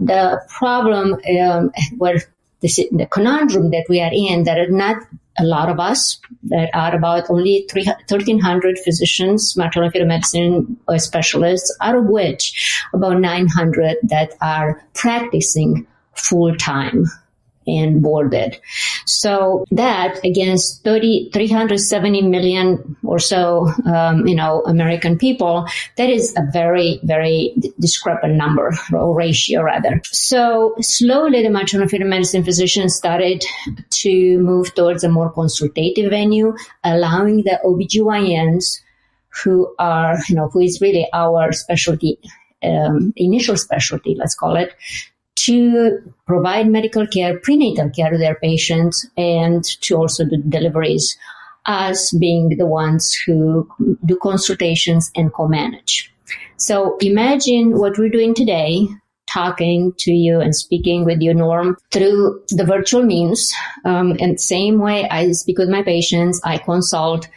The, 0.00 0.42
problem, 0.48 1.20
um, 1.40 1.72
where 1.98 2.22
the, 2.60 2.88
the 2.92 3.06
conundrum 3.06 3.70
that 3.70 3.86
we 3.88 4.00
are 4.00 4.10
in, 4.12 4.44
that 4.44 4.58
are 4.58 4.70
not 4.70 4.96
a 5.38 5.44
lot 5.44 5.68
of 5.68 5.80
us. 5.80 6.20
There 6.42 6.68
are 6.74 6.94
about 6.94 7.30
only 7.30 7.66
1,300 7.72 8.78
physicians, 8.78 9.56
maternal 9.56 9.90
medicine 10.06 10.76
uh, 10.88 10.98
specialists, 10.98 11.74
out 11.80 11.94
of 11.94 12.06
which 12.06 12.84
about 12.92 13.20
900 13.20 13.96
that 14.04 14.34
are 14.42 14.82
practicing 14.94 15.86
full 16.14 16.54
time 16.56 17.04
and 17.66 18.02
boarded. 18.02 18.58
So 19.06 19.64
that 19.70 20.18
against 20.24 20.82
30, 20.84 21.30
370 21.32 22.22
million 22.22 22.96
or 23.04 23.18
so, 23.18 23.72
um, 23.86 24.26
you 24.26 24.34
know, 24.34 24.62
American 24.62 25.18
people, 25.18 25.66
that 25.96 26.08
is 26.08 26.34
a 26.36 26.42
very, 26.52 27.00
very 27.02 27.54
discrepant 27.78 28.34
number 28.34 28.72
or 28.92 29.14
ratio 29.14 29.62
rather. 29.62 30.00
So 30.04 30.74
slowly 30.80 31.42
the 31.42 31.50
maternal 31.50 31.88
medicine 32.08 32.44
physicians 32.44 32.94
started 32.94 33.44
to 33.90 34.38
move 34.38 34.74
towards 34.74 35.04
a 35.04 35.08
more 35.08 35.30
consultative 35.30 36.10
venue, 36.10 36.56
allowing 36.82 37.38
the 37.38 37.58
OBGYNs 37.64 38.80
who 39.44 39.74
are, 39.78 40.18
you 40.28 40.34
know, 40.34 40.48
who 40.48 40.60
is 40.60 40.80
really 40.80 41.06
our 41.12 41.52
specialty 41.52 42.18
um, 42.62 43.12
initial 43.16 43.56
specialty, 43.56 44.14
let's 44.14 44.34
call 44.34 44.56
it, 44.56 44.74
to 45.44 45.98
provide 46.26 46.68
medical 46.68 47.06
care, 47.06 47.38
prenatal 47.38 47.90
care 47.90 48.10
to 48.10 48.18
their 48.18 48.34
patients, 48.36 49.06
and 49.16 49.64
to 49.82 49.96
also 49.96 50.24
do 50.24 50.36
deliveries, 50.48 51.16
us 51.66 52.12
being 52.12 52.56
the 52.56 52.66
ones 52.66 53.14
who 53.26 53.68
do 54.04 54.16
consultations 54.16 55.10
and 55.16 55.32
co-manage. 55.32 56.12
So 56.56 56.96
imagine 56.98 57.78
what 57.78 57.98
we're 57.98 58.10
doing 58.10 58.34
today 58.34 58.86
talking 59.32 59.92
to 59.98 60.10
you 60.10 60.40
and 60.40 60.54
speaking 60.54 61.04
with 61.04 61.20
you, 61.20 61.34
Norm, 61.34 61.76
through 61.90 62.42
the 62.48 62.64
virtual 62.64 63.02
means. 63.02 63.52
Um, 63.84 64.16
and 64.20 64.40
same 64.40 64.78
way 64.78 65.08
I 65.08 65.32
speak 65.32 65.58
with 65.58 65.68
my 65.68 65.82
patients, 65.82 66.40
I 66.44 66.58
consult. 66.58 67.28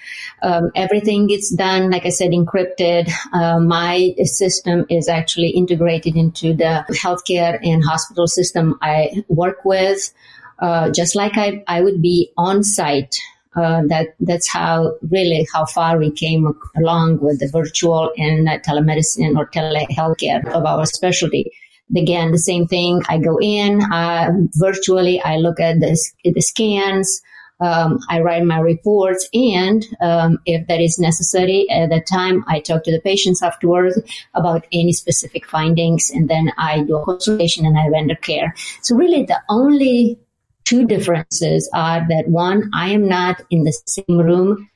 Um, 0.42 0.72
everything 0.76 1.28
gets 1.28 1.54
done, 1.54 1.90
like 1.90 2.06
I 2.06 2.10
said, 2.10 2.32
encrypted. 2.32 3.12
Uh, 3.34 3.60
my 3.60 4.14
system 4.24 4.86
is 4.90 5.08
actually 5.08 5.50
integrated 5.50 6.16
into 6.16 6.54
the 6.54 6.86
healthcare 6.92 7.60
and 7.64 7.84
hospital 7.84 8.28
system 8.28 8.78
I 8.82 9.24
work 9.28 9.64
with. 9.64 10.14
Uh, 10.60 10.90
just 10.92 11.16
like 11.16 11.38
I, 11.38 11.64
I 11.68 11.82
would 11.82 12.02
be 12.02 12.32
on 12.38 12.64
site 12.64 13.16
uh, 13.56 13.82
that 13.88 14.16
that's 14.20 14.50
how 14.50 14.96
really 15.12 15.48
how 15.54 15.66
far 15.66 15.98
we 15.98 16.12
came 16.12 16.54
along 16.76 17.20
with 17.20 17.40
the 17.40 17.48
virtual 17.48 18.12
and 18.18 18.48
telemedicine 18.64 19.38
or 19.38 19.48
telehealthcare 19.48 20.46
of 20.52 20.66
our 20.66 20.86
specialty. 20.86 21.52
Again, 21.96 22.32
the 22.32 22.40
same 22.40 22.68
thing. 22.68 23.02
I 23.08 23.18
go 23.18 23.40
in 23.40 23.82
uh, 23.92 24.32
virtually. 24.56 25.22
I 25.22 25.38
look 25.38 25.60
at 25.60 25.80
the, 25.80 25.98
the 26.24 26.42
scans. 26.42 27.22
Um, 27.60 28.00
I 28.10 28.20
write 28.20 28.44
my 28.44 28.60
reports, 28.60 29.30
and 29.34 29.86
um, 30.02 30.40
if 30.46 30.68
that 30.68 30.82
is 30.82 31.00
necessary 31.00 31.70
at 31.70 31.92
that 31.92 32.08
time, 32.08 32.44
I 32.48 32.60
talk 32.60 32.84
to 32.84 32.92
the 32.92 33.00
patients 33.00 33.42
afterwards 33.42 33.98
about 34.34 34.66
any 34.74 34.92
specific 34.92 35.48
findings, 35.48 36.10
and 36.10 36.30
then 36.30 36.52
I 36.58 36.82
do 36.82 36.98
a 36.98 37.06
consultation 37.06 37.66
and 37.66 37.78
I 37.78 37.88
render 37.88 38.16
care. 38.16 38.54
So 38.82 38.96
really, 38.96 39.24
the 39.24 39.40
only 39.50 40.20
two 40.66 40.86
differences 40.86 41.70
are 41.74 42.06
that 42.10 42.28
one, 42.28 42.70
I 42.74 42.90
am 42.90 43.08
not 43.08 43.42
in 43.50 43.64
the 43.64 43.78
same 43.86 44.18
room 44.18 44.70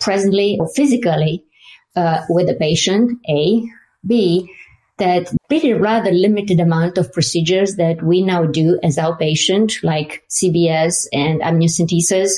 presently 0.00 0.58
or 0.60 0.68
physically 0.68 1.44
uh, 1.96 2.22
with 2.28 2.48
the 2.48 2.54
patient. 2.54 3.20
A, 3.28 3.62
B, 4.06 4.52
that 4.98 5.32
pretty 5.48 5.72
rather 5.72 6.10
limited 6.10 6.60
amount 6.60 6.98
of 6.98 7.12
procedures 7.12 7.76
that 7.76 8.02
we 8.02 8.22
now 8.22 8.44
do 8.44 8.78
as 8.82 8.96
outpatient, 8.96 9.82
like 9.82 10.24
CVS 10.28 11.06
and 11.12 11.40
amniocentesis, 11.40 12.32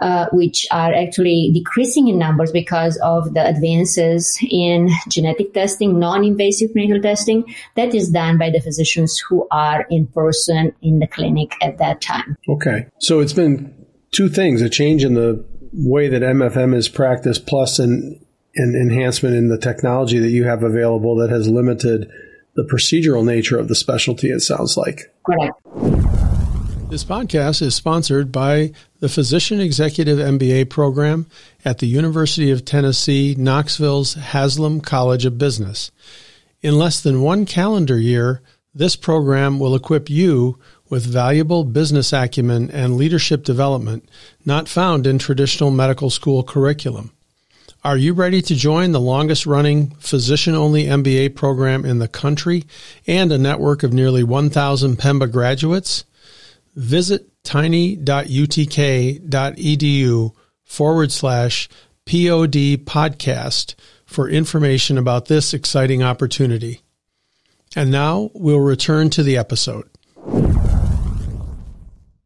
uh, 0.00 0.26
which 0.32 0.66
are 0.70 0.92
actually 0.92 1.50
decreasing 1.54 2.08
in 2.08 2.18
numbers 2.18 2.50
because 2.50 2.98
of 3.02 3.34
the 3.34 3.46
advances 3.46 4.38
in 4.50 4.90
genetic 5.08 5.54
testing, 5.54 5.98
non-invasive 5.98 6.72
prenatal 6.72 7.00
testing. 7.00 7.44
That 7.76 7.94
is 7.94 8.10
done 8.10 8.38
by 8.38 8.50
the 8.50 8.60
physicians 8.60 9.18
who 9.18 9.46
are 9.50 9.86
in 9.90 10.06
person 10.08 10.74
in 10.82 10.98
the 10.98 11.06
clinic 11.06 11.54
at 11.62 11.78
that 11.78 12.00
time. 12.00 12.36
Okay. 12.48 12.86
So 12.98 13.20
it's 13.20 13.32
been 13.32 13.86
two 14.12 14.28
things, 14.28 14.62
a 14.62 14.68
change 14.68 15.04
in 15.04 15.14
the 15.14 15.44
way 15.72 16.08
that 16.08 16.22
MFM 16.22 16.74
is 16.74 16.88
practiced 16.88 17.46
plus 17.46 17.78
an 17.78 18.24
an 18.54 18.74
enhancement 18.74 19.34
in 19.34 19.48
the 19.48 19.58
technology 19.58 20.18
that 20.18 20.30
you 20.30 20.44
have 20.44 20.62
available 20.62 21.16
that 21.16 21.30
has 21.30 21.48
limited 21.48 22.10
the 22.56 22.64
procedural 22.64 23.24
nature 23.24 23.58
of 23.58 23.68
the 23.68 23.74
specialty, 23.74 24.28
it 24.28 24.40
sounds 24.40 24.76
like. 24.76 25.12
Correct. 25.24 25.54
This 26.90 27.04
podcast 27.04 27.62
is 27.62 27.76
sponsored 27.76 28.32
by 28.32 28.72
the 28.98 29.08
Physician 29.08 29.60
Executive 29.60 30.18
MBA 30.18 30.68
program 30.70 31.26
at 31.64 31.78
the 31.78 31.86
University 31.86 32.50
of 32.50 32.64
Tennessee, 32.64 33.36
Knoxville's 33.38 34.14
Haslam 34.14 34.80
College 34.80 35.24
of 35.24 35.38
Business. 35.38 35.92
In 36.62 36.76
less 36.76 37.00
than 37.00 37.22
one 37.22 37.46
calendar 37.46 37.96
year, 37.96 38.42
this 38.74 38.96
program 38.96 39.60
will 39.60 39.76
equip 39.76 40.10
you 40.10 40.58
with 40.88 41.06
valuable 41.06 41.62
business 41.62 42.12
acumen 42.12 42.68
and 42.72 42.96
leadership 42.96 43.44
development 43.44 44.08
not 44.44 44.68
found 44.68 45.06
in 45.06 45.18
traditional 45.18 45.70
medical 45.70 46.10
school 46.10 46.42
curriculum. 46.42 47.12
Are 47.82 47.96
you 47.96 48.12
ready 48.12 48.42
to 48.42 48.54
join 48.54 48.92
the 48.92 49.00
longest 49.00 49.46
running 49.46 49.92
physician 50.00 50.54
only 50.54 50.84
MBA 50.84 51.34
program 51.34 51.86
in 51.86 51.98
the 51.98 52.08
country 52.08 52.64
and 53.06 53.32
a 53.32 53.38
network 53.38 53.82
of 53.82 53.94
nearly 53.94 54.22
1,000 54.22 54.98
PEMBA 54.98 55.32
graduates? 55.32 56.04
Visit 56.76 57.30
tiny.utk.edu 57.42 57.94
forward 60.62 61.10
slash 61.10 61.70
POD 62.04 62.84
podcast 62.84 63.74
for 64.04 64.28
information 64.28 64.98
about 64.98 65.26
this 65.26 65.54
exciting 65.54 66.02
opportunity. 66.02 66.82
And 67.74 67.90
now 67.90 68.30
we'll 68.34 68.60
return 68.60 69.08
to 69.10 69.22
the 69.22 69.38
episode. 69.38 69.88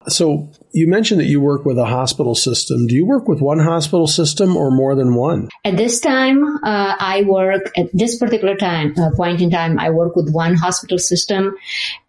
So 0.09 0.51
you 0.73 0.87
mentioned 0.89 1.21
that 1.21 1.27
you 1.27 1.41
work 1.41 1.65
with 1.65 1.79
a 1.79 1.87
hospital 1.87 2.35
system. 2.35 2.87
Do 2.87 2.95
you 2.95 3.07
work 3.07 3.27
with 3.27 3.41
one 3.41 3.59
hospital 3.59 4.07
system 4.07 4.57
or 4.57 4.71
more 4.71 4.95
than 4.95 5.15
one? 5.15 5.49
At 5.65 5.77
this 5.77 6.01
time, 6.01 6.45
uh, 6.45 6.97
I 6.99 7.23
work 7.27 7.73
at 7.77 7.87
this 7.93 8.19
particular 8.19 8.57
time 8.57 8.95
uh, 8.99 9.11
point 9.17 9.41
in 9.41 9.51
time. 9.51 9.79
I 9.79 9.91
work 9.91 10.15
with 10.17 10.31
one 10.33 10.57
hospital 10.57 10.99
system. 10.99 11.55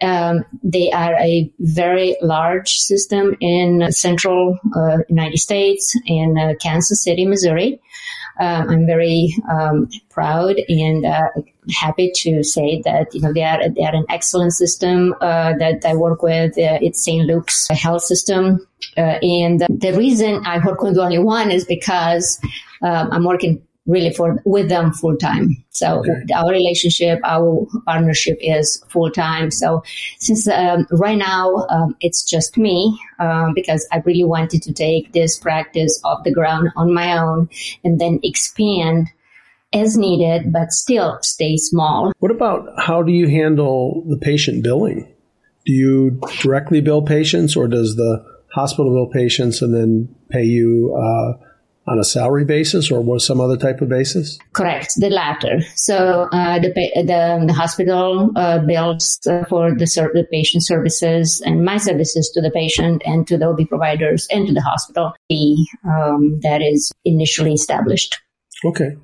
Um, 0.02 0.44
they 0.64 0.92
are 0.92 1.16
a 1.16 1.52
very 1.60 2.18
large 2.22 2.74
system 2.74 3.36
in 3.40 3.92
central 3.92 4.58
uh, 4.76 4.98
United 5.10 5.38
States 5.38 5.98
in 6.06 6.38
uh, 6.38 6.54
Kansas 6.60 7.04
City, 7.04 7.26
Missouri. 7.26 7.80
Um, 8.40 8.70
I'm 8.70 8.86
very 8.86 9.34
um, 9.50 9.90
proud 10.10 10.58
and 10.68 11.06
uh, 11.06 11.30
happy 11.74 12.12
to 12.16 12.44
say 12.44 12.82
that 12.86 13.14
you 13.14 13.22
know 13.22 13.34
they 13.34 13.44
are 13.44 13.70
they 13.70 13.84
are 13.84 13.96
an 13.96 14.06
excellent 14.10 14.54
system 14.54 15.14
uh, 15.22 15.54
that 15.60 15.84
I 15.86 15.96
work 15.96 16.22
with. 16.22 16.52
Uh, 16.58 16.80
it's 16.82 17.04
St. 17.04 17.26
Luke's 17.26 17.68
Health 17.70 18.04
System, 18.04 18.66
uh, 18.98 19.20
and 19.22 19.62
the 19.70 19.94
reason 19.98 20.46
I 20.46 20.60
work 20.66 20.82
with 20.82 20.98
only 20.98 21.20
one 21.20 21.52
is 21.52 21.66
because 21.66 22.40
um, 22.82 23.10
I'm 23.12 23.24
working 23.24 23.62
really 23.86 24.12
for 24.12 24.42
with 24.46 24.70
them 24.70 24.92
full 24.94 25.16
time. 25.16 25.64
So 25.70 26.00
okay. 26.00 26.34
our 26.34 26.50
relationship, 26.50 27.20
our 27.24 27.68
partnership 27.86 28.38
is 28.42 28.84
full 28.90 29.12
time. 29.12 29.52
So 29.52 29.84
since 30.20 30.48
um, 30.48 30.88
right 30.92 31.18
now 31.18 31.68
um, 31.70 31.96
it's 32.02 32.24
just 32.24 32.58
me 32.58 33.00
um, 33.20 33.54
because 33.54 33.88
I 33.92 33.98
really 34.06 34.24
wanted 34.24 34.64
to 34.64 34.74
take 34.74 35.14
this 35.14 35.38
practice 35.38 36.00
off 36.04 36.24
the 36.24 36.34
ground 36.34 36.70
on 36.76 36.94
my 36.94 37.18
own 37.18 37.50
and 37.84 38.00
then 38.00 38.20
expand 38.24 39.10
as 39.74 39.98
needed, 39.98 40.52
but 40.52 40.72
still 40.72 41.20
stay 41.22 41.58
small. 41.58 42.14
What 42.20 42.32
about 42.32 42.68
how 42.78 43.02
do 43.02 43.12
you 43.12 43.28
handle 43.28 44.04
the 44.08 44.18
patient 44.18 44.64
billing? 44.64 45.12
Do 45.66 45.74
you 45.74 46.22
directly 46.42 46.82
bill 46.82 47.02
patients 47.02 47.56
or 47.56 47.68
does 47.68 47.96
the 47.96 48.24
hospital 48.54 48.94
bill 48.94 49.08
patients 49.08 49.62
and 49.62 49.74
then 49.74 50.16
pay 50.30 50.44
you 50.44 50.96
uh, 50.96 51.46
on 51.88 52.00
a 52.00 52.04
salary 52.04 52.46
basis 52.46 52.92
or 52.92 53.02
was 53.02 53.26
some 53.26 53.40
other 53.40 53.58
type 53.58 53.82
of 53.82 53.90
basis? 53.90 54.40
Correct, 54.54 54.94
the 54.98 55.10
latter. 55.10 55.62
So 55.76 56.28
uh, 56.32 56.60
the, 56.60 56.70
the, 56.74 57.44
the 57.48 57.54
hospital 57.54 58.32
uh, 58.36 58.60
bills 58.60 59.20
uh, 59.28 59.44
for 59.46 59.76
the, 59.76 59.86
ser- 59.86 60.12
the 60.14 60.26
patient 60.32 60.66
services 60.66 61.42
and 61.46 61.64
my 61.64 61.78
services 61.78 62.30
to 62.34 62.42
the 62.42 62.52
patient 62.52 63.04
and 63.06 63.28
to 63.28 63.38
the 63.38 63.50
OB 63.50 63.68
providers 63.70 64.28
and 64.32 64.48
to 64.48 64.54
the 64.54 64.62
hospital 64.62 65.14
fee 65.28 65.68
um, 65.86 66.40
that 66.42 66.62
is 66.62 66.92
initially 67.04 67.54
established. 67.54 68.18
Okay. 68.64 68.96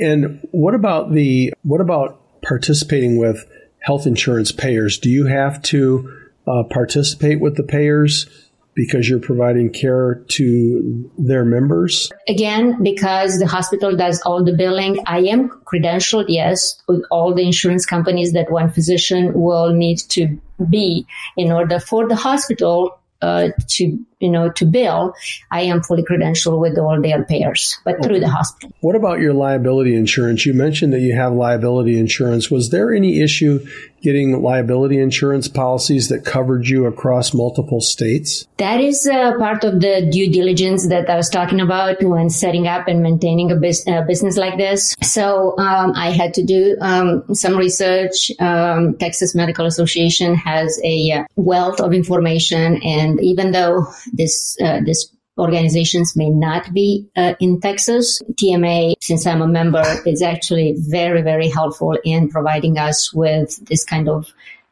And 0.00 0.40
what 0.52 0.74
about 0.74 1.12
the 1.12 1.52
what 1.62 1.80
about 1.80 2.20
participating 2.42 3.18
with 3.18 3.46
health 3.80 4.06
insurance 4.06 4.52
payers? 4.52 4.98
Do 4.98 5.10
you 5.10 5.26
have 5.26 5.60
to 5.62 6.12
uh, 6.46 6.62
participate 6.64 7.40
with 7.40 7.56
the 7.56 7.62
payers 7.62 8.26
because 8.74 9.08
you're 9.08 9.18
providing 9.18 9.70
care 9.70 10.24
to 10.28 11.10
their 11.18 11.44
members? 11.44 12.10
Again, 12.28 12.80
because 12.82 13.40
the 13.40 13.46
hospital 13.46 13.96
does 13.96 14.22
all 14.22 14.44
the 14.44 14.52
billing, 14.52 14.98
I 15.04 15.18
am 15.20 15.48
credentialed, 15.66 16.26
yes, 16.28 16.80
with 16.86 17.02
all 17.10 17.34
the 17.34 17.42
insurance 17.42 17.84
companies 17.84 18.32
that 18.34 18.52
one 18.52 18.70
physician 18.70 19.32
will 19.34 19.72
need 19.72 19.98
to 20.10 20.40
be 20.70 21.06
in 21.36 21.50
order 21.50 21.80
for 21.80 22.06
the 22.06 22.14
hospital 22.14 23.00
uh, 23.20 23.48
to 23.66 23.98
you 24.20 24.30
know 24.30 24.50
to 24.50 24.64
bill, 24.64 25.14
I 25.50 25.62
am 25.62 25.82
fully 25.82 26.02
credentialed 26.02 26.60
with 26.60 26.78
all 26.78 27.00
their 27.00 27.24
payers, 27.24 27.78
but 27.84 27.96
okay. 27.96 28.08
through 28.08 28.20
the 28.20 28.28
hospital. 28.28 28.72
What 28.80 28.96
about 28.96 29.20
your 29.20 29.34
liability 29.34 29.94
insurance? 29.94 30.44
You 30.46 30.54
mentioned 30.54 30.92
that 30.92 31.00
you 31.00 31.14
have 31.14 31.32
liability 31.32 31.98
insurance. 31.98 32.50
Was 32.50 32.70
there 32.70 32.94
any 32.94 33.20
issue 33.20 33.60
getting 34.02 34.40
liability 34.42 34.98
insurance 34.98 35.48
policies 35.48 36.08
that 36.08 36.24
covered 36.24 36.66
you 36.66 36.86
across 36.86 37.34
multiple 37.34 37.80
states? 37.80 38.46
That 38.58 38.80
is 38.80 39.06
uh, 39.06 39.36
part 39.38 39.64
of 39.64 39.80
the 39.80 40.08
due 40.10 40.30
diligence 40.30 40.88
that 40.88 41.08
I 41.10 41.16
was 41.16 41.28
talking 41.28 41.60
about 41.60 42.02
when 42.02 42.30
setting 42.30 42.66
up 42.66 42.88
and 42.88 43.02
maintaining 43.02 43.50
a, 43.50 43.56
bus- 43.56 43.86
a 43.86 44.02
business 44.02 44.36
like 44.36 44.56
this. 44.56 44.94
So 45.02 45.58
um, 45.58 45.92
I 45.96 46.10
had 46.10 46.34
to 46.34 46.44
do 46.44 46.76
um, 46.80 47.34
some 47.34 47.56
research. 47.56 48.30
Um, 48.38 48.96
Texas 48.98 49.34
Medical 49.34 49.66
Association 49.66 50.34
has 50.36 50.80
a 50.84 51.12
uh, 51.12 51.24
wealth 51.36 51.80
of 51.80 51.92
information, 51.92 52.80
and 52.82 53.20
even 53.20 53.52
though 53.52 53.86
this 54.12 54.56
uh, 54.60 54.80
this 54.84 55.12
organizations 55.38 56.16
may 56.16 56.30
not 56.30 56.72
be 56.74 57.08
uh, 57.16 57.34
in 57.40 57.60
Texas. 57.60 58.20
TMA, 58.42 58.94
since 59.00 59.26
I'm 59.26 59.40
a 59.40 59.46
member, 59.46 59.84
is 60.04 60.20
actually 60.20 60.76
very, 60.78 61.22
very 61.22 61.48
helpful 61.48 61.96
in 62.04 62.28
providing 62.28 62.76
us 62.76 63.14
with 63.14 63.64
this 63.66 63.84
kind 63.84 64.08
of 64.08 64.26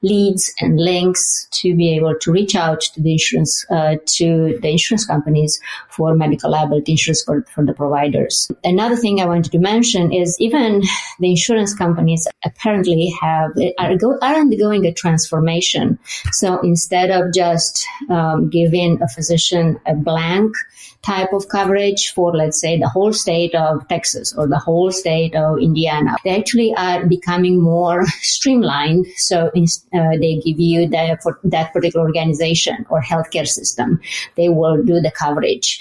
leads 0.07 0.53
and 0.61 0.79
links 0.79 1.49
to 1.51 1.75
be 1.75 1.95
able 1.97 2.15
to 2.21 2.31
reach 2.31 2.55
out 2.55 2.81
to 2.81 3.03
the 3.03 3.13
insurance 3.13 3.67
uh, 3.71 3.97
to 4.07 4.59
the 4.63 4.71
insurance 4.71 5.05
companies 5.07 5.61
for 5.91 6.15
medical 6.15 6.51
liability 6.51 6.93
insurance 6.93 7.23
for, 7.25 7.45
for 7.55 7.65
the 7.65 7.75
providers. 7.75 8.49
Another 8.65 8.97
thing 8.97 9.21
I 9.21 9.27
wanted 9.27 9.53
to 9.53 9.59
mention 9.59 10.13
is 10.13 10.37
even 10.41 10.83
the 11.19 11.31
insurance 11.31 11.75
companies 11.75 12.29
apparently 12.45 13.13
have 13.21 13.51
are, 13.79 13.97
go, 13.97 14.19
are 14.23 14.37
undergoing 14.37 14.87
a 14.87 14.93
transformation. 14.93 15.99
So 16.33 16.61
instead 16.61 17.11
of 17.11 17.33
just 17.35 17.87
um, 18.11 18.49
giving 18.51 19.03
a 19.03 19.09
physician 19.09 19.79
a 19.87 19.95
blank 19.95 20.55
type 21.07 21.33
of 21.33 21.49
coverage 21.49 22.13
for, 22.13 22.35
let's 22.35 22.61
say, 22.61 22.79
the 22.79 22.89
whole 22.89 23.13
state 23.13 23.55
of 23.55 23.87
Texas 23.89 24.35
or 24.37 24.49
the 24.49 24.59
whole 24.59 24.91
state 24.91 25.35
of 25.37 25.59
Indiana. 25.59 26.17
They 26.25 26.37
actually 26.37 26.75
are 26.77 27.07
becoming 27.07 27.63
more 27.63 28.07
streamlined. 28.21 29.07
So 29.17 29.51
uh, 29.95 29.96
they 30.19 30.37
give 30.37 30.59
you 30.61 30.89
the, 30.89 31.19
for 31.23 31.39
that 31.45 31.73
particular 31.73 32.07
organization 32.07 32.87
or 32.89 33.03
healthcare 33.03 33.47
system, 33.47 34.01
they 34.37 34.49
will 34.49 34.83
do 34.83 35.01
the 35.01 35.11
coverage. 35.11 35.81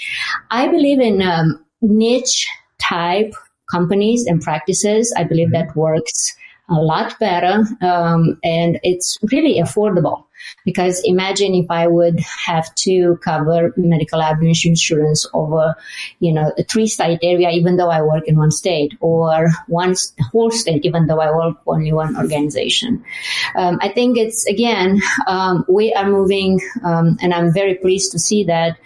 I 0.50 0.68
believe 0.68 1.00
in 1.00 1.22
um, 1.22 1.64
niche 1.82 2.48
type 2.78 3.34
companies 3.70 4.26
and 4.26 4.40
practices. 4.40 5.12
I 5.16 5.24
believe 5.24 5.50
that 5.52 5.74
works 5.74 6.36
a 6.68 6.74
lot 6.74 7.18
better 7.20 7.64
um, 7.80 8.38
and 8.42 8.78
it's 8.82 9.18
really 9.30 9.60
affordable 9.60 10.25
because 10.64 11.02
imagine 11.04 11.54
if 11.54 11.70
I 11.70 11.86
would 11.86 12.20
have 12.20 12.74
to 12.76 13.18
cover 13.22 13.72
medical 13.76 14.18
liability 14.18 14.68
insurance 14.68 15.26
over, 15.32 15.74
you 16.20 16.32
know, 16.32 16.52
a 16.58 16.64
three 16.64 16.86
state 16.86 17.20
area, 17.22 17.50
even 17.50 17.76
though 17.76 17.90
I 17.90 18.02
work 18.02 18.24
in 18.26 18.36
one 18.36 18.50
state, 18.50 18.94
or 19.00 19.48
one 19.68 19.94
whole 20.32 20.50
state, 20.50 20.84
even 20.84 21.06
though 21.06 21.20
I 21.20 21.34
work 21.34 21.56
only 21.66 21.92
one 21.92 22.16
organization. 22.16 23.04
Um, 23.54 23.78
I 23.80 23.88
think 23.88 24.18
it's 24.18 24.46
again, 24.46 25.00
um, 25.26 25.64
we 25.68 25.92
are 25.94 26.08
moving, 26.08 26.60
um, 26.84 27.16
and 27.20 27.32
I'm 27.32 27.52
very 27.52 27.74
pleased 27.74 28.12
to 28.12 28.18
see 28.18 28.44
that 28.44 28.78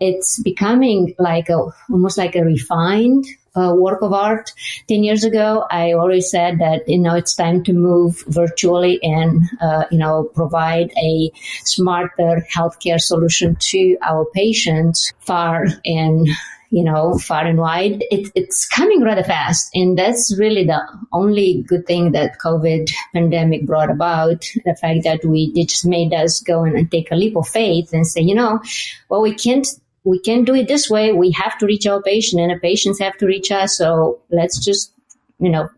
it's 0.00 0.42
becoming 0.42 1.14
like 1.18 1.48
a 1.48 1.58
almost 1.90 2.18
like 2.18 2.36
a 2.36 2.44
refined 2.44 3.24
uh, 3.56 3.74
work 3.76 4.02
of 4.02 4.12
art. 4.12 4.52
10 4.88 5.04
years 5.04 5.24
ago, 5.24 5.66
I 5.70 5.92
always 5.92 6.30
said 6.30 6.58
that, 6.58 6.88
you 6.88 6.98
know, 6.98 7.14
it's 7.14 7.34
time 7.34 7.62
to 7.64 7.72
move 7.72 8.24
virtually 8.26 9.02
and, 9.02 9.42
uh, 9.60 9.84
you 9.90 9.98
know, 9.98 10.24
provide 10.34 10.92
a 10.96 11.30
smarter 11.64 12.46
healthcare 12.54 13.00
solution 13.00 13.56
to 13.60 13.96
our 14.02 14.26
patients 14.34 15.12
far 15.20 15.66
and 15.84 16.28
you 16.74 16.82
know, 16.82 17.16
far 17.18 17.46
and 17.46 17.58
wide. 17.58 18.02
It, 18.10 18.32
it's 18.34 18.66
coming 18.66 19.00
rather 19.00 19.22
fast. 19.22 19.70
And 19.74 19.96
that's 19.96 20.36
really 20.36 20.64
the 20.64 20.82
only 21.12 21.62
good 21.62 21.86
thing 21.86 22.10
that 22.12 22.40
COVID 22.40 22.90
pandemic 23.12 23.64
brought 23.64 23.90
about. 23.90 24.44
The 24.64 24.74
fact 24.74 25.04
that 25.04 25.24
we, 25.24 25.52
it 25.54 25.68
just 25.68 25.86
made 25.86 26.12
us 26.12 26.40
go 26.40 26.64
and 26.64 26.90
take 26.90 27.12
a 27.12 27.14
leap 27.14 27.36
of 27.36 27.46
faith 27.46 27.92
and 27.92 28.04
say, 28.04 28.22
you 28.22 28.34
know, 28.34 28.60
well, 29.08 29.22
we 29.22 29.34
can't 29.34 29.68
we 30.04 30.20
can't 30.20 30.44
do 30.44 30.54
it 30.54 30.68
this 30.68 30.88
way. 30.88 31.12
We 31.12 31.32
have 31.32 31.58
to 31.58 31.66
reach 31.66 31.86
our 31.86 32.02
patient 32.02 32.40
and 32.40 32.50
the 32.50 32.60
patients 32.60 33.00
have 33.00 33.16
to 33.18 33.26
reach 33.26 33.50
us. 33.50 33.76
So 33.76 34.20
let's 34.30 34.62
just, 34.62 34.92
you 35.38 35.50
know, 35.50 35.68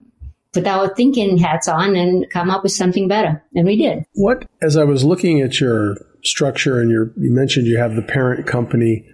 put 0.52 0.66
our 0.66 0.92
thinking 0.94 1.38
hats 1.38 1.68
on 1.68 1.94
and 1.94 2.28
come 2.30 2.50
up 2.50 2.62
with 2.62 2.72
something 2.72 3.08
better. 3.08 3.42
And 3.54 3.66
we 3.66 3.76
did. 3.76 4.04
What, 4.14 4.46
as 4.60 4.76
I 4.76 4.84
was 4.84 5.04
looking 5.04 5.40
at 5.40 5.60
your 5.60 5.96
structure 6.24 6.80
and 6.80 6.90
your, 6.90 7.12
you 7.16 7.32
mentioned 7.32 7.66
you 7.66 7.78
have 7.78 7.94
the 7.94 8.02
parent 8.02 8.46
company, 8.46 9.08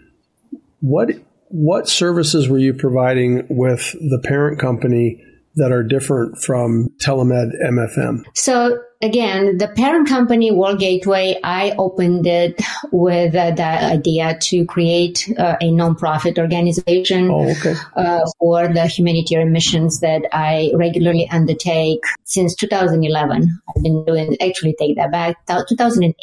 what, 0.81 1.11
what 1.49 1.89
services 1.89 2.49
were 2.49 2.59
you 2.59 2.73
providing 2.73 3.47
with 3.51 3.93
the 3.93 4.21
parent 4.25 4.59
company 4.59 5.23
that 5.57 5.71
are 5.71 5.83
different 5.83 6.39
from 6.39 6.89
Telemed 7.05 7.51
MFM? 7.69 8.23
So 8.35 8.83
again, 9.03 9.59
the 9.59 9.69
parent 9.69 10.09
company 10.09 10.51
World 10.51 10.79
Gateway, 10.79 11.39
I 11.43 11.73
opened 11.77 12.27
it 12.27 12.61
with 12.93 13.35
uh, 13.35 13.51
the 13.51 13.63
idea 13.63 14.39
to 14.41 14.65
create 14.65 15.29
uh, 15.39 15.57
a 15.61 15.71
nonprofit 15.71 16.39
organization 16.39 17.31
oh, 17.31 17.51
okay. 17.51 17.75
uh, 17.97 18.21
for 18.39 18.69
the 18.69 18.87
humanitarian 18.87 19.53
missions 19.53 20.01
that 20.01 20.23
I 20.33 20.71
regularly 20.75 21.29
undertake 21.31 22.05
since 22.25 22.55
2011. 22.55 23.61
I've 23.69 23.83
been 23.83 24.05
doing, 24.05 24.37
actually 24.41 24.75
take 24.79 24.97
that 24.97 25.11
back, 25.11 25.37
2008, 25.47 26.15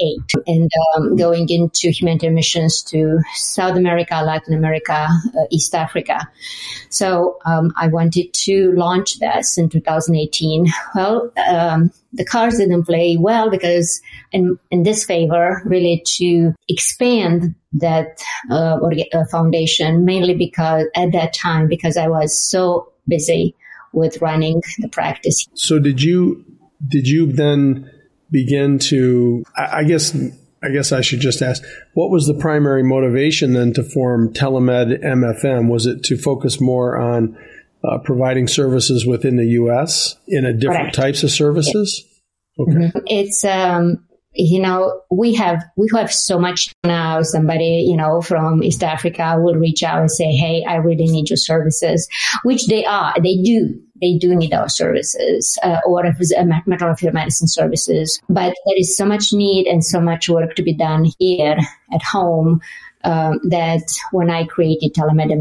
and 0.48 0.72
um, 0.96 1.16
going 1.18 1.50
into 1.50 1.90
humanitarian 1.90 2.36
missions 2.36 2.82
to 2.84 3.20
South 3.36 3.76
America, 3.76 4.22
Latin 4.24 4.54
America, 4.54 5.08
uh, 5.38 5.44
East 5.52 5.76
Africa. 5.76 6.28
So 6.90 7.38
um, 7.46 7.74
I 7.76 7.88
wanted 7.88 8.34
to 8.34 8.72
launch 8.72 9.20
this 9.20 9.58
in 9.58 9.70
2018. 9.70 10.68
Well, 10.96 11.32
um, 11.50 11.92
the 12.14 12.26
cards 12.26 12.58
didn't 12.58 12.84
play 12.84 13.18
well 13.20 13.50
because 13.50 14.02
in, 14.32 14.58
in 14.72 14.84
this 14.84 15.06
favor 15.06 15.62
really 15.66 16.04
to 16.18 16.54
expand 16.68 17.56
that 17.74 18.22
uh, 18.50 18.80
uh, 19.14 19.26
foundation 19.32 20.06
mainly 20.06 20.36
because 20.36 20.86
at 20.96 21.12
that 21.12 21.34
time 21.34 21.68
because 21.68 21.98
I 21.98 22.08
was 22.08 22.40
so 22.40 22.92
busy 23.08 23.56
with 23.94 24.22
running 24.22 24.62
the 24.80 24.90
practice. 24.90 25.48
So 25.54 25.80
did 25.80 26.02
you 26.02 26.46
did 26.88 27.08
you 27.08 27.32
then 27.32 27.92
begin 28.32 28.80
to 28.80 29.44
I, 29.56 29.80
I 29.80 29.84
guess 29.84 30.16
I 30.62 30.70
guess 30.70 30.92
I 30.92 31.02
should 31.02 31.22
just 31.22 31.42
ask, 31.42 31.64
what 31.94 32.10
was 32.10 32.28
the 32.28 32.34
primary 32.34 32.84
motivation 32.84 33.54
then 33.54 33.74
to 33.74 33.84
form 33.84 34.34
Telemed 34.34 35.02
MFM? 35.04 35.70
Was 35.70 35.86
it 35.86 36.04
to 36.04 36.18
focus 36.18 36.60
more 36.60 36.98
on 36.98 37.38
uh, 37.84 37.98
providing 38.00 38.48
services 38.48 39.06
within 39.06 39.38
the 39.38 39.48
U.S. 39.48 40.16
in 40.28 40.46
a 40.46 40.54
different 40.54 40.94
types 40.94 41.24
of 41.24 41.32
services? 41.32 42.06
Okay. 42.60 42.72
Mm-hmm. 42.72 43.00
It's 43.08 43.46
um, 43.46 44.06
you 44.34 44.62
know, 44.62 45.02
we 45.10 45.34
have 45.36 45.64
we 45.76 45.90
have 45.96 46.12
so 46.14 46.40
much 46.40 46.74
now. 46.84 47.22
Somebody, 47.24 47.86
you 47.88 47.98
know, 47.98 48.22
from 48.22 48.64
East 48.64 48.84
Africa 48.84 49.36
will 49.40 49.56
reach 49.56 49.82
out 49.82 50.00
and 50.00 50.12
say, 50.12 50.32
"Hey, 50.32 50.64
I 50.68 50.76
really 50.76 51.08
need 51.08 51.30
your 51.30 51.38
services," 51.38 52.08
which 52.44 52.68
they 52.68 52.86
are. 52.86 53.14
They 53.22 53.38
do. 53.44 53.80
They 54.02 54.18
do 54.18 54.36
need 54.36 54.54
our 54.54 54.70
services, 54.70 55.58
uh, 55.64 55.80
or 55.86 56.06
if 56.06 56.16
it's 56.20 56.34
maternal 56.66 56.96
medicine 57.12 57.48
services. 57.48 58.22
But 58.30 58.54
there 58.66 58.78
is 58.78 58.96
so 58.96 59.06
much 59.06 59.34
need 59.34 59.68
and 59.68 59.84
so 59.84 60.00
much 60.00 60.30
work 60.30 60.56
to 60.56 60.64
be 60.64 60.74
done 60.74 61.08
here 61.18 61.58
at 61.94 62.04
home 62.04 62.62
um, 63.04 63.40
that 63.46 63.84
when 64.12 64.30
I 64.30 64.46
created 64.46 64.94
Telemed 64.94 65.32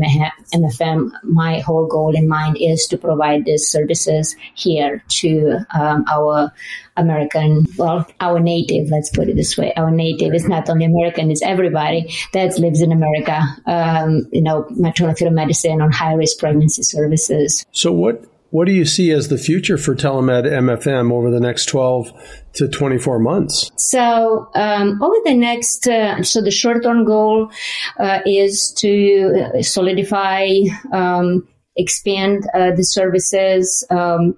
MFM, 0.54 1.10
my 1.24 1.60
whole 1.60 1.86
goal 1.86 2.14
in 2.14 2.28
mind 2.28 2.56
is 2.60 2.86
to 2.88 2.98
provide 2.98 3.44
these 3.44 3.66
services 3.66 4.36
here 4.54 5.02
to 5.20 5.58
um, 5.74 6.04
our 6.08 6.52
American, 6.96 7.66
well, 7.76 8.06
our 8.20 8.40
native, 8.40 8.90
let's 8.90 9.10
put 9.10 9.28
it 9.28 9.36
this 9.36 9.56
way. 9.56 9.72
Our 9.76 9.90
native 9.90 10.34
is 10.34 10.46
not 10.46 10.68
only 10.68 10.84
American, 10.84 11.30
it's 11.30 11.42
everybody 11.42 12.12
that 12.32 12.58
lives 12.58 12.80
in 12.80 12.92
America, 12.92 13.42
um, 13.66 14.28
you 14.32 14.42
know, 14.42 14.66
maternal 14.70 15.14
fetal 15.14 15.32
medicine 15.32 15.80
on 15.80 15.92
high 15.92 16.14
risk 16.14 16.38
pregnancy 16.38 16.82
services. 16.82 17.64
So 17.72 17.92
what, 17.92 18.24
what 18.50 18.66
do 18.66 18.72
you 18.72 18.84
see 18.84 19.10
as 19.10 19.28
the 19.28 19.36
future 19.36 19.76
for 19.76 19.94
Telemed 19.94 20.44
MFM 20.44 21.12
over 21.12 21.30
the 21.30 21.40
next 21.40 21.66
12 21.66 22.12
to 22.54 22.68
24 22.68 23.18
months? 23.18 23.70
So, 23.76 24.48
um, 24.54 25.02
over 25.02 25.16
the 25.24 25.34
next, 25.34 25.86
uh, 25.86 26.22
so 26.22 26.40
the 26.40 26.50
short 26.50 26.82
term 26.82 27.04
goal 27.04 27.50
uh, 27.98 28.20
is 28.24 28.72
to 28.78 29.50
uh, 29.54 29.62
solidify, 29.62 30.48
um, 30.92 31.46
expand 31.76 32.46
uh, 32.54 32.70
the 32.74 32.84
services, 32.84 33.86
um, 33.90 34.36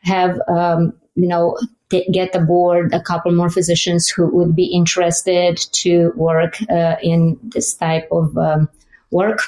have, 0.00 0.38
um, 0.48 0.92
you 1.14 1.28
know, 1.28 1.56
get 1.88 2.34
aboard 2.34 2.92
a 2.92 3.00
couple 3.00 3.32
more 3.32 3.48
physicians 3.48 4.08
who 4.08 4.26
would 4.36 4.54
be 4.54 4.66
interested 4.66 5.56
to 5.72 6.12
work 6.16 6.58
uh, 6.68 6.96
in 7.00 7.38
this 7.42 7.74
type 7.74 8.08
of 8.10 8.36
um, 8.36 8.68
work 9.10 9.40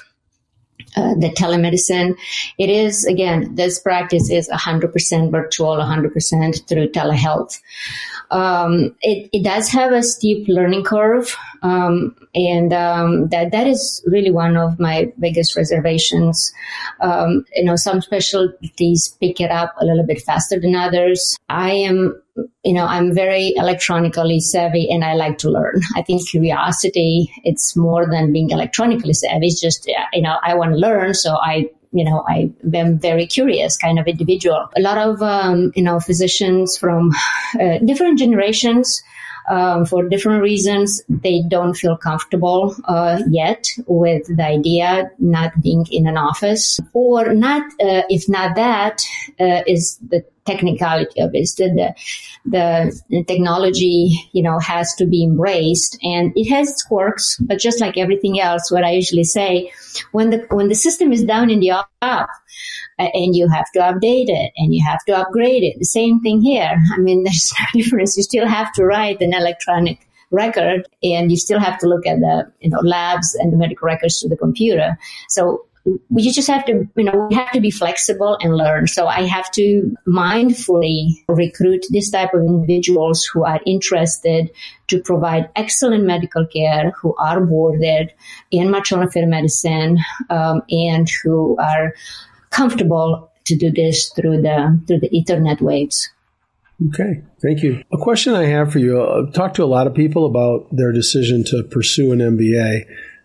uh, 0.96 1.14
the 1.14 1.31
telemedicine. 1.31 2.16
It 2.59 2.70
is, 2.70 3.05
again, 3.05 3.55
this 3.55 3.79
practice 3.79 4.31
is 4.31 4.48
100% 4.48 5.31
virtual, 5.31 5.77
100% 5.77 6.68
through 6.68 6.88
telehealth. 6.88 7.61
Um, 8.31 8.94
it, 9.01 9.31
it 9.33 9.44
does 9.44 9.68
have 9.70 9.92
a 9.92 10.03
steep 10.03 10.48
learning 10.48 10.85
curve. 10.85 11.37
Um, 11.62 12.14
and 12.35 12.73
um, 12.73 13.29
that 13.29 13.51
that 13.53 13.66
is 13.66 14.03
really 14.07 14.31
one 14.31 14.57
of 14.57 14.79
my 14.79 15.12
biggest 15.18 15.57
reservations. 15.57 16.53
Um, 17.01 17.44
you 17.55 17.64
know, 17.64 17.77
some 17.77 18.01
specialties 18.01 19.16
pick 19.21 19.40
it 19.40 19.51
up 19.51 19.75
a 19.81 19.85
little 19.85 20.07
bit 20.07 20.23
faster 20.23 20.61
than 20.61 20.75
others. 20.75 21.37
I 21.49 21.71
am 21.73 22.21
you 22.64 22.73
know, 22.73 22.85
I'm 22.85 23.14
very 23.14 23.53
electronically 23.57 24.40
savvy 24.40 24.88
and 24.90 25.05
I 25.05 25.14
like 25.14 25.38
to 25.38 25.51
learn. 25.51 25.81
I 25.97 26.03
think 26.03 26.29
curiosity, 26.29 27.33
it's 27.44 27.77
more 27.77 28.07
than 28.07 28.33
being 28.33 28.51
electronically 28.51 29.14
savvy. 29.14 29.47
It's 29.47 29.61
just, 29.61 29.87
you 30.12 30.23
know, 30.23 30.37
I 30.42 30.55
want 30.55 30.73
to 30.73 30.77
learn. 30.77 31.14
So 31.14 31.37
I, 31.37 31.68
you 31.92 32.05
know, 32.05 32.25
I 32.29 32.51
am 32.75 32.99
very 32.99 33.27
curious 33.27 33.77
kind 33.77 33.99
of 33.99 34.07
individual. 34.07 34.68
A 34.77 34.81
lot 34.81 34.99
of, 34.99 35.23
um, 35.23 35.73
you 35.75 35.83
know, 35.83 36.01
physicians 36.01 36.77
from 36.77 37.11
uh, 37.61 37.79
different 37.79 38.18
generations, 38.18 39.03
um, 39.51 39.87
for 39.87 40.09
different 40.09 40.43
reasons, 40.43 41.03
they 41.09 41.43
don't 41.49 41.75
feel 41.75 41.97
comfortable 41.97 42.77
uh, 42.85 43.21
yet 43.31 43.67
with 43.87 44.27
the 44.35 44.45
idea 44.45 45.11
not 45.19 45.61
being 45.63 45.87
in 45.91 46.07
an 46.07 46.17
office, 46.17 46.81
or 46.93 47.33
not. 47.33 47.63
Uh, 47.81 48.03
if 48.09 48.29
not 48.29 48.57
that, 48.57 49.03
uh, 49.41 49.63
is 49.67 49.99
the 50.09 50.25
technicality 50.49 51.21
of 51.21 51.31
it. 51.35 51.49
The, 51.57 51.95
the, 52.45 53.25
technology, 53.27 54.31
you 54.33 54.43
know, 54.43 54.59
has 54.59 54.95
to 54.97 55.07
be 55.07 55.23
embraced 55.23 55.99
and 56.03 56.33
it 56.35 56.49
has 56.49 56.71
its 56.71 56.83
quirks, 56.83 57.37
but 57.39 57.59
just 57.59 57.81
like 57.81 57.99
everything 57.99 58.41
else, 58.41 58.71
what 58.71 58.85
I 58.85 58.93
usually 58.93 59.25
say, 59.25 59.73
when 60.13 60.31
the, 60.31 60.47
when 60.51 60.69
the 60.69 60.75
system 60.75 61.13
is 61.13 61.25
down 61.25 61.51
in 61.51 61.61
the 61.61 61.85
uh, 62.01 62.27
and 62.99 63.37
you 63.37 63.49
have 63.49 63.71
to 63.73 63.81
update 63.81 64.29
it 64.29 64.53
and 64.57 64.75
you 64.75 64.85
have 64.85 65.05
to 65.05 65.17
upgrade 65.17 65.63
it. 65.63 65.79
The 65.79 65.85
same 65.85 66.21
thing 66.21 66.41
here. 66.41 66.77
I 66.97 67.01
mean, 67.01 67.25
there's 67.25 67.53
no 67.59 67.67
difference. 67.81 68.17
You 68.17 68.23
still 68.23 68.47
have 68.47 68.73
to 68.75 68.85
write 68.85 69.21
an 69.21 69.35
electronic 69.35 70.09
record 70.31 70.87
and 71.03 71.31
you 71.31 71.37
still 71.39 71.59
have 71.59 71.79
to 71.79 71.89
look 71.89 72.07
at 72.07 72.21
the 72.21 72.53
you 72.61 72.69
know 72.69 72.81
labs 72.81 73.35
and 73.37 73.51
the 73.51 73.57
medical 73.57 73.87
records 73.87 74.21
to 74.21 74.29
the 74.29 74.37
computer 74.37 74.99
so 75.27 75.65
we 76.11 76.31
just 76.31 76.49
have 76.49 76.65
to, 76.67 76.89
you 76.97 77.05
know, 77.05 77.27
we 77.29 77.35
have 77.35 77.53
to 77.53 77.61
be 77.61 77.71
flexible 77.71 78.39
and 78.41 78.57
learn. 78.57 78.87
So 78.87 79.07
I 79.07 79.23
have 79.27 79.51
to 79.53 79.97
mindfully 80.07 81.25
recruit 81.29 81.87
this 81.91 82.11
type 82.11 82.35
of 82.35 82.43
individuals 82.43 83.25
who 83.25 83.45
are 83.45 83.61
interested 83.67 84.51
to 84.89 85.01
provide 85.03 85.51
excellent 85.57 86.05
medical 86.05 86.47
care, 86.47 86.93
who 87.01 87.15
are 87.17 87.41
boarded 87.41 88.13
in 88.51 88.71
maternal 88.71 89.09
fetal 89.09 89.29
medicine, 89.29 89.99
um, 90.31 90.63
and 90.71 91.09
who 91.23 91.57
are 91.59 91.95
comfortable 92.51 93.31
to 93.47 93.57
do 93.57 93.71
this 93.71 94.11
through 94.11 94.43
the 94.43 94.81
through 94.87 95.01
the 95.01 95.11
Ethernet 95.11 95.61
waves. 95.61 96.09
Okay, 96.91 97.23
thank 97.43 97.63
you. 97.63 97.83
A 97.93 97.99
question 97.99 98.35
I 98.35 98.45
have 98.47 98.73
for 98.73 98.79
you: 98.79 99.03
I've 99.03 99.33
talked 99.33 99.57
to 99.57 99.65
a 99.65 99.67
lot 99.67 99.87
of 99.87 99.95
people 99.95 100.27
about 100.27 100.69
their 100.71 100.93
decision 100.93 101.45
to 101.45 101.65
pursue 101.65 102.13
an 102.13 102.21
MBA. 102.21 102.85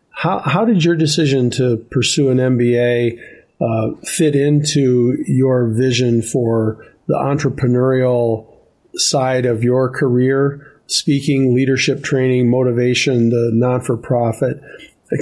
How, 0.10 0.40
how 0.40 0.66
did 0.66 0.84
your 0.84 0.96
decision 0.96 1.50
to 1.52 1.78
pursue 1.92 2.30
an 2.30 2.38
MBA 2.38 3.20
uh, 3.60 3.96
fit 4.06 4.36
into 4.36 5.18
your 5.28 5.68
vision 5.68 6.22
for 6.22 6.86
the 7.08 7.16
entrepreneurial 7.16 8.48
side 8.96 9.46
of 9.46 9.64
your 9.64 9.90
career? 9.90 10.70
Speaking, 10.88 11.56
leadership 11.56 12.04
training, 12.04 12.50
motivation, 12.50 13.30
the 13.30 13.52
non 13.54 13.82
for 13.82 13.98
profit. 13.98 14.62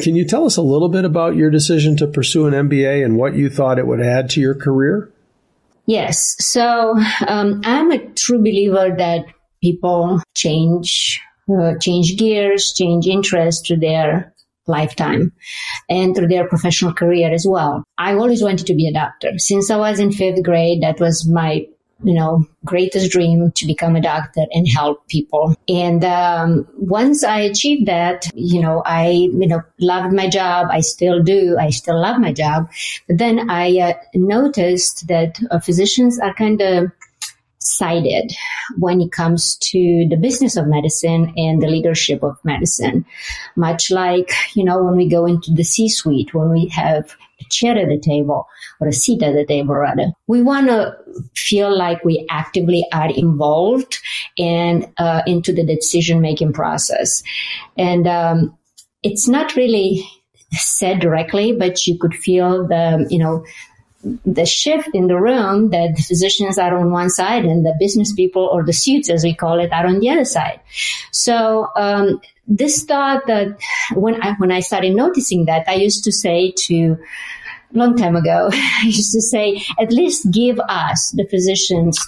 Can 0.04 0.16
you 0.16 0.26
tell 0.26 0.46
us 0.46 0.58
a 0.58 0.62
little 0.62 0.90
bit 0.90 1.06
about 1.06 1.36
your 1.36 1.50
decision 1.50 1.98
to 1.98 2.08
pursue 2.08 2.48
an 2.48 2.54
MBA 2.54 3.04
and 3.04 3.18
what 3.18 3.36
you 3.36 3.50
thought 3.50 3.80
it 3.80 3.88
would 3.88 4.02
add 4.02 4.30
to 4.32 4.42
your 4.42 4.56
career? 4.56 5.12
Yes. 5.86 6.36
So 6.40 6.98
um, 7.28 7.62
I'm 7.66 7.92
a 7.92 8.06
true 8.14 8.40
believer 8.40 8.96
that 8.98 9.26
people 9.62 10.22
change, 10.36 11.20
uh, 11.50 11.74
change 11.80 12.18
gears, 12.18 12.74
change 12.74 13.08
interests 13.08 13.68
to 13.68 13.78
their 13.78 14.34
lifetime 14.68 15.32
and 15.90 16.16
through 16.16 16.28
their 16.28 16.48
professional 16.48 16.94
career 16.94 17.34
as 17.34 17.46
well. 17.48 17.84
I 17.98 18.14
always 18.14 18.44
wanted 18.44 18.68
to 18.68 18.76
be 18.76 18.88
a 18.88 18.94
doctor. 18.94 19.38
Since 19.38 19.70
I 19.70 19.78
was 19.78 20.00
in 20.00 20.12
fifth 20.12 20.44
grade, 20.44 20.82
that 20.84 21.00
was 21.00 21.28
my 21.28 21.66
you 22.04 22.14
know, 22.14 22.46
greatest 22.66 23.12
dream 23.12 23.52
to 23.52 23.66
become 23.66 23.96
a 23.96 24.02
doctor 24.02 24.46
and 24.52 24.68
help 24.68 25.08
people. 25.08 25.56
And 25.68 26.04
um, 26.04 26.68
once 26.78 27.24
I 27.24 27.42
achieved 27.42 27.88
that, 27.88 28.30
you 28.34 28.62
know, 28.62 28.82
I, 28.86 29.10
you 29.10 29.48
know, 29.48 29.62
loved 29.80 30.14
my 30.14 30.30
job. 30.30 30.68
I 30.72 30.82
still 30.82 31.22
do. 31.24 31.58
I 31.60 31.70
still 31.70 32.00
love 32.00 32.20
my 32.20 32.34
job. 32.34 32.70
But 33.08 33.18
then 33.18 33.50
I 33.50 33.78
uh, 33.80 33.94
noticed 34.14 35.08
that 35.08 35.40
uh, 35.50 35.60
physicians 35.60 36.20
are 36.20 36.34
kind 36.34 36.62
of 36.62 36.92
sided 37.64 38.32
when 38.80 39.02
it 39.02 39.12
comes 39.12 39.56
to 39.58 40.08
the 40.10 40.18
business 40.18 40.58
of 40.58 40.68
medicine 40.68 41.32
and 41.38 41.62
the 41.62 41.68
leadership 41.68 42.24
of 42.24 42.38
medicine. 42.44 43.06
Much 43.56 43.92
like, 43.92 44.32
you 44.56 44.64
know, 44.64 44.84
when 44.84 44.96
we 44.96 45.08
go 45.08 45.26
into 45.26 45.52
the 45.54 45.64
C 45.64 45.88
suite, 45.88 46.34
when 46.34 46.50
we 46.50 46.68
have 46.70 47.16
chair 47.52 47.78
at 47.78 47.88
the 47.88 48.00
table 48.00 48.48
or 48.80 48.88
a 48.88 48.94
seat 48.94 49.22
at 49.22 49.34
the 49.34 49.46
table 49.46 49.76
rather, 49.76 50.12
we 50.28 50.42
want 50.42 50.68
to 50.68 50.96
feel 51.36 51.76
like 51.76 52.04
we 52.04 52.26
actively 52.30 52.86
are 52.92 53.12
involved 53.12 54.00
and 54.38 54.88
uh, 54.98 55.22
into 55.28 55.54
the 55.54 55.66
decision 55.66 56.22
making 56.22 56.54
process. 56.54 57.24
And 57.78 58.08
um, 58.08 58.58
it's 59.04 59.28
not 59.28 59.56
really 59.56 60.08
said 60.54 61.00
directly, 61.00 61.54
but 61.54 61.86
you 61.88 61.98
could 61.98 62.14
feel 62.14 62.68
the, 62.68 63.08
you 63.10 63.20
know, 63.20 63.44
the 64.26 64.46
shift 64.46 64.90
in 64.94 65.08
the 65.08 65.20
room 65.20 65.70
that 65.70 65.96
the 65.96 66.02
physicians 66.02 66.58
are 66.58 66.76
on 66.76 66.92
one 66.92 67.10
side 67.10 67.46
and 67.46 67.66
the 67.66 67.76
business 67.80 68.12
people 68.14 68.50
or 68.52 68.66
the 68.66 68.74
suits 68.74 69.10
as 69.10 69.24
we 69.24 69.34
call 69.34 69.60
it 69.60 69.72
are 69.72 69.86
on 69.86 70.00
the 70.00 70.10
other 70.10 70.26
side 70.26 70.60
so 71.12 71.68
um, 71.76 72.20
this 72.48 72.84
thought 72.84 73.26
that 73.28 73.58
when 73.94 74.22
I, 74.22 74.34
when 74.34 74.52
I 74.52 74.60
started 74.60 74.96
noticing 74.96 75.46
that 75.46 75.68
I 75.68 75.76
used 75.76 76.04
to 76.06 76.12
say 76.12 76.54
to 76.66 76.98
long 77.74 77.96
time 77.96 78.16
ago 78.16 78.50
I 78.54 78.86
used 78.86 79.14
to 79.14 79.22
say 79.22 79.62
at 79.80 79.92
least 79.92 80.32
give 80.32 80.60
us 80.60 81.12
the 81.16 81.26
physicians 81.28 82.00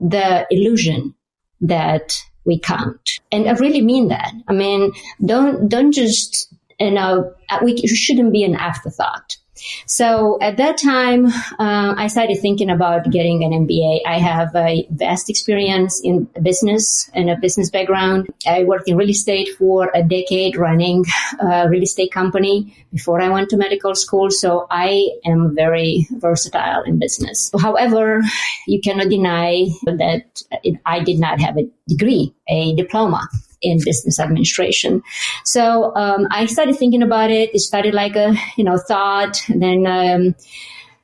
the 0.00 0.46
illusion 0.50 1.14
that 1.60 2.22
we 2.44 2.58
count. 2.58 3.10
And 3.32 3.48
I 3.48 3.52
really 3.52 3.82
mean 3.82 4.08
that. 4.08 4.32
I 4.48 4.52
mean, 4.52 4.92
don't, 5.24 5.68
don't 5.68 5.92
just, 5.92 6.52
you 6.78 6.92
know, 6.92 7.32
uh, 7.50 7.58
we 7.62 7.76
shouldn't 7.86 8.32
be 8.32 8.44
an 8.44 8.54
afterthought. 8.54 9.36
So 9.86 10.38
at 10.40 10.56
that 10.58 10.78
time, 10.78 11.26
uh, 11.26 11.94
I 11.96 12.08
started 12.08 12.38
thinking 12.40 12.70
about 12.70 13.10
getting 13.10 13.44
an 13.44 13.52
MBA. 13.66 14.00
I 14.06 14.18
have 14.18 14.54
a 14.54 14.86
vast 14.90 15.30
experience 15.30 16.00
in 16.02 16.28
business 16.42 17.10
and 17.14 17.30
a 17.30 17.36
business 17.36 17.70
background. 17.70 18.28
I 18.46 18.64
worked 18.64 18.88
in 18.88 18.96
real 18.96 19.10
estate 19.10 19.48
for 19.58 19.90
a 19.94 20.02
decade 20.02 20.56
running 20.56 21.04
a 21.40 21.68
real 21.68 21.82
estate 21.82 22.12
company 22.12 22.74
before 22.92 23.20
I 23.20 23.28
went 23.28 23.50
to 23.50 23.56
medical 23.56 23.94
school. 23.94 24.30
So 24.30 24.66
I 24.70 25.10
am 25.24 25.54
very 25.54 26.06
versatile 26.12 26.82
in 26.82 26.98
business. 26.98 27.50
However, 27.60 28.22
you 28.66 28.80
cannot 28.80 29.08
deny 29.08 29.66
that 29.84 30.42
I 30.84 31.00
did 31.02 31.18
not 31.18 31.40
have 31.40 31.56
a 31.56 31.68
degree, 31.88 32.34
a 32.48 32.74
diploma 32.74 33.28
in 33.62 33.78
business 33.84 34.18
administration. 34.18 35.02
So 35.44 35.94
um, 35.96 36.26
I 36.30 36.46
started 36.46 36.76
thinking 36.76 37.02
about 37.02 37.30
it. 37.30 37.54
It 37.54 37.60
started 37.60 37.94
like 37.94 38.16
a 38.16 38.34
you 38.56 38.64
know 38.64 38.78
thought, 38.78 39.48
and 39.48 39.62
then 39.62 39.86
um, 39.86 40.34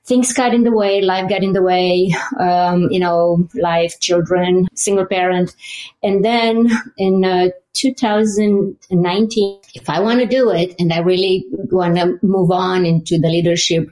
things 0.05 0.33
got 0.33 0.55
in 0.55 0.65
the 0.65 0.73
way. 0.73 1.01
Life 1.01 1.29
got 1.29 1.43
in 1.43 1.53
the 1.53 1.63
way. 1.63 2.15
Um, 2.39 2.89
you 2.91 3.01
know, 3.01 3.49
life, 3.55 4.01
children, 4.01 4.69
single 4.75 5.07
parent, 5.07 5.55
and 6.03 6.25
then 6.25 6.71
in 6.99 7.25
uh, 7.25 7.49
2019, 7.75 9.61
if 9.75 9.89
I 9.89 10.01
want 10.01 10.21
to 10.21 10.27
do 10.27 10.51
it 10.51 10.75
and 10.79 10.93
I 10.93 10.99
really 10.99 11.47
want 11.51 11.97
to 11.97 12.19
move 12.23 12.51
on 12.51 12.85
into 12.85 13.19
the 13.19 13.29
leadership 13.29 13.89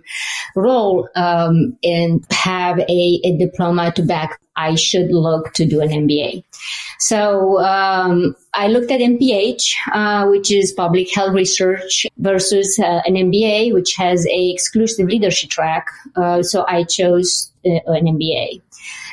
role 0.55 1.09
um, 1.17 1.79
and 1.83 2.25
have 2.31 2.79
a, 2.79 3.21
a 3.25 3.39
diploma 3.39 3.93
to 3.93 4.03
back, 4.03 4.41
I 4.57 4.75
should 4.75 5.11
look 5.11 5.55
to 5.55 5.67
do 5.67 5.81
an 5.81 5.89
MBA. 5.89 6.45
So 7.01 7.59
um, 7.61 8.37
I 8.53 8.69
looked 8.69 8.91
at 8.91 9.01
MPH, 9.01 9.73
uh, 9.93 10.27
which 10.29 10.53
is 10.53 10.71
public 10.73 11.13
health 11.15 11.33
research, 11.33 12.07
versus 12.19 12.79
uh, 12.79 13.01
an 13.07 13.15
MBA, 13.15 13.73
which 13.73 13.95
has 13.97 14.27
a 14.27 14.51
exclusive 14.51 15.09
leadership 15.09 15.49
track. 15.49 15.87
Uh, 16.15 16.43
so 16.43 16.67
I 16.69 16.85
chose 16.85 17.51
uh, 17.65 17.81
an 17.87 18.05
MBA. 18.05 18.61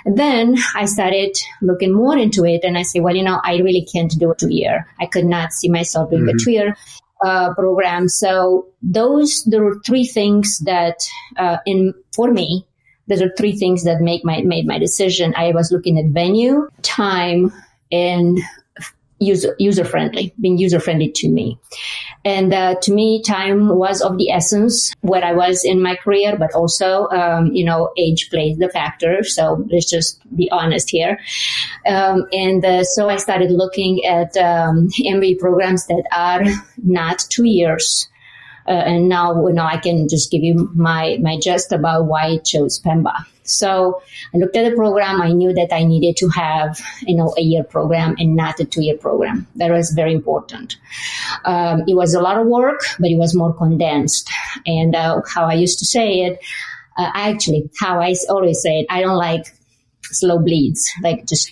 And 0.03 0.17
then 0.17 0.57
I 0.75 0.83
started 0.83 1.37
looking 1.61 1.93
more 1.93 2.17
into 2.17 2.45
it, 2.45 2.65
and 2.65 2.77
I 2.77 2.81
say, 2.81 2.99
well, 2.99 3.15
you 3.15 3.23
know, 3.23 3.39
I 3.43 3.57
really 3.57 3.87
can't 3.91 4.11
do 4.11 4.31
a 4.31 4.35
two 4.35 4.53
year. 4.53 4.85
I 4.99 5.05
could 5.05 5.25
not 5.25 5.53
see 5.53 5.69
myself 5.69 6.09
doing 6.09 6.23
mm-hmm. 6.23 6.37
a 6.37 6.43
two 6.43 6.51
year. 6.51 6.77
Uh, 7.25 7.51
program. 7.55 8.07
So 8.07 8.67
those 8.83 9.43
there 9.45 9.63
were 9.63 9.81
three 9.83 10.05
things 10.05 10.59
that 10.65 10.97
uh, 11.35 11.57
in 11.65 11.95
for 12.15 12.31
me 12.31 12.67
there 13.07 13.25
are 13.25 13.31
three 13.35 13.55
things 13.55 13.85
that 13.85 14.01
make 14.01 14.23
my 14.23 14.41
made 14.41 14.67
my 14.67 14.77
decision. 14.77 15.33
I 15.35 15.51
was 15.51 15.71
looking 15.71 15.97
at 15.97 16.13
venue, 16.13 16.69
time, 16.83 17.51
and 17.91 18.39
user 19.19 19.55
user 19.57 19.83
friendly, 19.83 20.33
being 20.39 20.57
user 20.57 20.79
friendly 20.79 21.09
to 21.09 21.29
me. 21.29 21.59
And 22.23 22.53
uh, 22.53 22.75
to 22.81 22.93
me, 22.93 23.21
time 23.23 23.69
was 23.69 24.01
of 24.01 24.17
the 24.17 24.31
essence 24.31 24.93
where 25.01 25.23
I 25.23 25.33
was 25.33 25.63
in 25.63 25.81
my 25.81 25.95
career, 25.95 26.35
but 26.37 26.53
also, 26.53 27.07
um, 27.09 27.47
you 27.53 27.63
know, 27.63 27.91
age 27.97 28.29
plays 28.29 28.57
the 28.57 28.69
factor. 28.69 29.23
So 29.23 29.65
let's 29.71 29.89
just 29.89 30.19
be 30.35 30.49
honest 30.51 30.89
here. 30.89 31.19
Um, 31.85 32.25
and 32.31 32.63
uh, 32.63 32.83
so 32.83 33.09
I 33.09 33.17
started 33.17 33.51
looking 33.51 34.05
at 34.05 34.35
um, 34.37 34.89
MBA 34.99 35.39
programs 35.39 35.87
that 35.87 36.03
are 36.11 36.43
not 36.83 37.25
two 37.29 37.45
years. 37.45 38.07
Uh, 38.67 38.71
and 38.71 39.07
now, 39.07 39.47
you 39.47 39.53
know, 39.53 39.63
I 39.65 39.77
can 39.77 40.09
just 40.09 40.29
give 40.31 40.43
you 40.43 40.69
my 40.75 41.17
my 41.21 41.37
just 41.39 41.71
about 41.71 42.05
why 42.05 42.23
I 42.25 42.37
chose 42.37 42.79
Pemba. 42.79 43.25
So 43.43 44.01
I 44.33 44.37
looked 44.37 44.57
at 44.57 44.69
the 44.69 44.75
program. 44.75 45.21
I 45.21 45.31
knew 45.31 45.53
that 45.53 45.73
I 45.73 45.83
needed 45.83 46.17
to 46.17 46.27
have, 46.29 46.79
you 47.01 47.15
know, 47.15 47.33
a 47.37 47.41
year 47.41 47.63
program 47.63 48.15
and 48.19 48.35
not 48.35 48.59
a 48.59 48.65
two 48.65 48.83
year 48.83 48.97
program. 48.97 49.47
That 49.55 49.71
was 49.71 49.91
very 49.91 50.13
important. 50.13 50.75
Um, 51.45 51.83
it 51.87 51.95
was 51.95 52.13
a 52.13 52.19
lot 52.19 52.37
of 52.37 52.47
work, 52.47 52.81
but 52.99 53.09
it 53.09 53.17
was 53.17 53.33
more 53.33 53.53
condensed. 53.53 54.29
And 54.65 54.95
uh, 54.95 55.21
how 55.33 55.45
I 55.45 55.53
used 55.53 55.79
to 55.79 55.85
say 55.85 56.21
it, 56.21 56.39
uh, 56.97 57.09
actually, 57.13 57.69
how 57.79 58.01
I 58.01 58.15
always 58.29 58.61
say 58.61 58.79
it, 58.79 58.87
I 58.89 59.01
don't 59.01 59.17
like 59.17 59.45
slow 60.03 60.39
bleeds, 60.39 60.91
like 61.01 61.25
just 61.25 61.51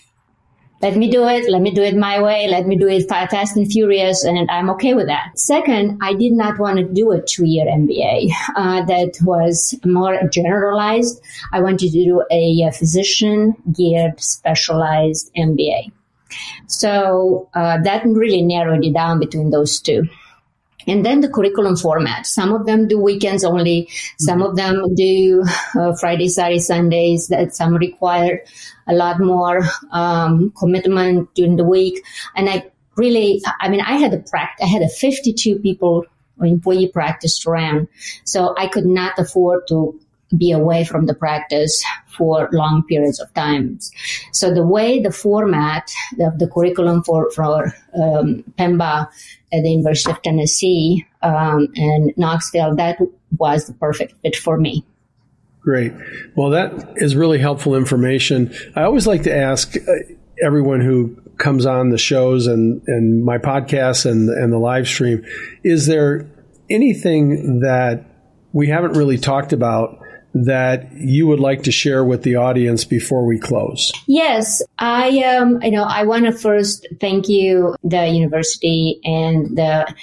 let 0.85 0.95
me 0.97 1.09
do 1.09 1.27
it. 1.27 1.49
Let 1.49 1.63
me 1.63 1.71
do 1.71 1.81
it 1.81 1.97
my 1.97 2.21
way. 2.21 2.47
Let 2.47 2.67
me 2.67 2.75
do 2.75 2.87
it 2.87 3.09
fast 3.09 3.57
and 3.57 3.67
furious. 3.67 4.23
And 4.23 4.51
I'm 4.51 4.69
okay 4.69 4.93
with 4.93 5.07
that. 5.07 5.31
Second, 5.35 5.97
I 5.99 6.13
did 6.13 6.33
not 6.33 6.59
want 6.59 6.77
to 6.77 6.83
do 6.83 7.11
a 7.11 7.19
two 7.23 7.45
year 7.45 7.65
MBA 7.65 8.29
uh, 8.55 8.85
that 8.85 9.13
was 9.23 9.73
more 9.83 10.15
generalized. 10.29 11.19
I 11.51 11.61
wanted 11.61 11.91
to 11.91 12.03
do 12.03 12.23
a, 12.29 12.69
physician 12.71 13.55
geared 13.71 14.19
specialized 14.21 15.31
MBA. 15.35 15.91
So 16.67 17.49
uh, 17.55 17.81
that 17.81 18.05
really 18.05 18.43
narrowed 18.43 18.85
it 18.85 18.93
down 18.93 19.19
between 19.19 19.49
those 19.49 19.79
two. 19.79 20.07
And 20.87 21.05
then 21.05 21.21
the 21.21 21.29
curriculum 21.29 21.75
format. 21.75 22.25
Some 22.27 22.53
of 22.53 22.65
them 22.65 22.87
do 22.87 22.99
weekends 22.99 23.43
only. 23.43 23.89
Some 24.19 24.41
of 24.41 24.55
them 24.55 24.95
do 24.95 25.43
uh, 25.75 25.95
Friday, 25.99 26.27
Saturday, 26.27 26.59
Sundays. 26.59 27.27
That 27.27 27.55
some 27.55 27.75
require 27.75 28.43
a 28.87 28.93
lot 28.93 29.19
more 29.19 29.63
um, 29.91 30.51
commitment 30.57 31.33
during 31.33 31.55
the 31.55 31.63
week. 31.63 32.03
And 32.35 32.49
I 32.49 32.71
really, 32.95 33.41
I 33.61 33.69
mean, 33.69 33.81
I 33.81 33.93
had 33.93 34.13
a 34.13 34.19
practice. 34.19 34.65
I 34.65 34.69
had 34.69 34.81
a 34.81 34.89
52 34.89 35.59
people 35.59 36.05
employee 36.41 36.89
practice 36.89 37.39
to 37.39 37.51
run, 37.51 37.87
so 38.25 38.53
I 38.57 38.67
could 38.67 38.85
not 38.85 39.17
afford 39.17 39.67
to 39.69 39.99
be 40.37 40.51
away 40.51 40.83
from 40.83 41.05
the 41.05 41.13
practice 41.13 41.83
for 42.17 42.49
long 42.51 42.83
periods 42.87 43.19
of 43.19 43.33
time. 43.33 43.79
So 44.31 44.53
the 44.53 44.65
way 44.65 44.99
the 44.99 45.11
format 45.11 45.91
of 46.19 46.39
the 46.39 46.47
curriculum 46.47 47.03
for, 47.03 47.29
for 47.31 47.73
um, 47.93 48.43
PEMBA 48.57 49.07
at 49.53 49.61
the 49.63 49.69
University 49.69 50.11
of 50.11 50.21
Tennessee 50.21 51.05
um, 51.21 51.67
and 51.75 52.13
Knoxville, 52.17 52.75
that 52.75 52.97
was 53.37 53.67
the 53.67 53.73
perfect 53.73 54.13
fit 54.21 54.35
for 54.35 54.57
me. 54.57 54.83
Great. 55.61 55.93
Well, 56.35 56.51
that 56.51 56.93
is 56.97 57.15
really 57.15 57.39
helpful 57.39 57.75
information. 57.75 58.53
I 58.75 58.83
always 58.83 59.07
like 59.07 59.23
to 59.23 59.35
ask 59.35 59.75
uh, 59.75 59.91
everyone 60.43 60.81
who 60.81 61.15
comes 61.37 61.65
on 61.65 61.89
the 61.89 61.97
shows 61.97 62.47
and, 62.47 62.81
and 62.87 63.23
my 63.25 63.37
podcast 63.37 64.09
and, 64.09 64.29
and 64.29 64.53
the 64.53 64.57
live 64.57 64.87
stream, 64.87 65.25
is 65.63 65.87
there 65.87 66.29
anything 66.69 67.59
that 67.61 68.05
we 68.53 68.67
haven't 68.67 68.93
really 68.93 69.17
talked 69.17 69.53
about 69.53 69.99
that 70.35 70.91
you 70.93 71.25
would 71.27 71.39
like 71.39 71.63
to 71.63 71.71
share 71.71 72.03
with 72.03 72.23
the 72.23 72.35
audience 72.35 72.83
before 72.83 73.25
we 73.25 73.39
close? 73.39 73.91
Yes, 74.05 74.61
I 74.77 75.19
um, 75.23 75.61
you 75.61 75.71
know, 75.71 75.83
I 75.83 76.03
want 76.03 76.25
to 76.25 76.33
first 76.33 76.85
thank 76.99 77.29
you, 77.29 77.75
the 77.83 78.07
university 78.07 78.99
and 79.05 79.57
the 79.57 79.93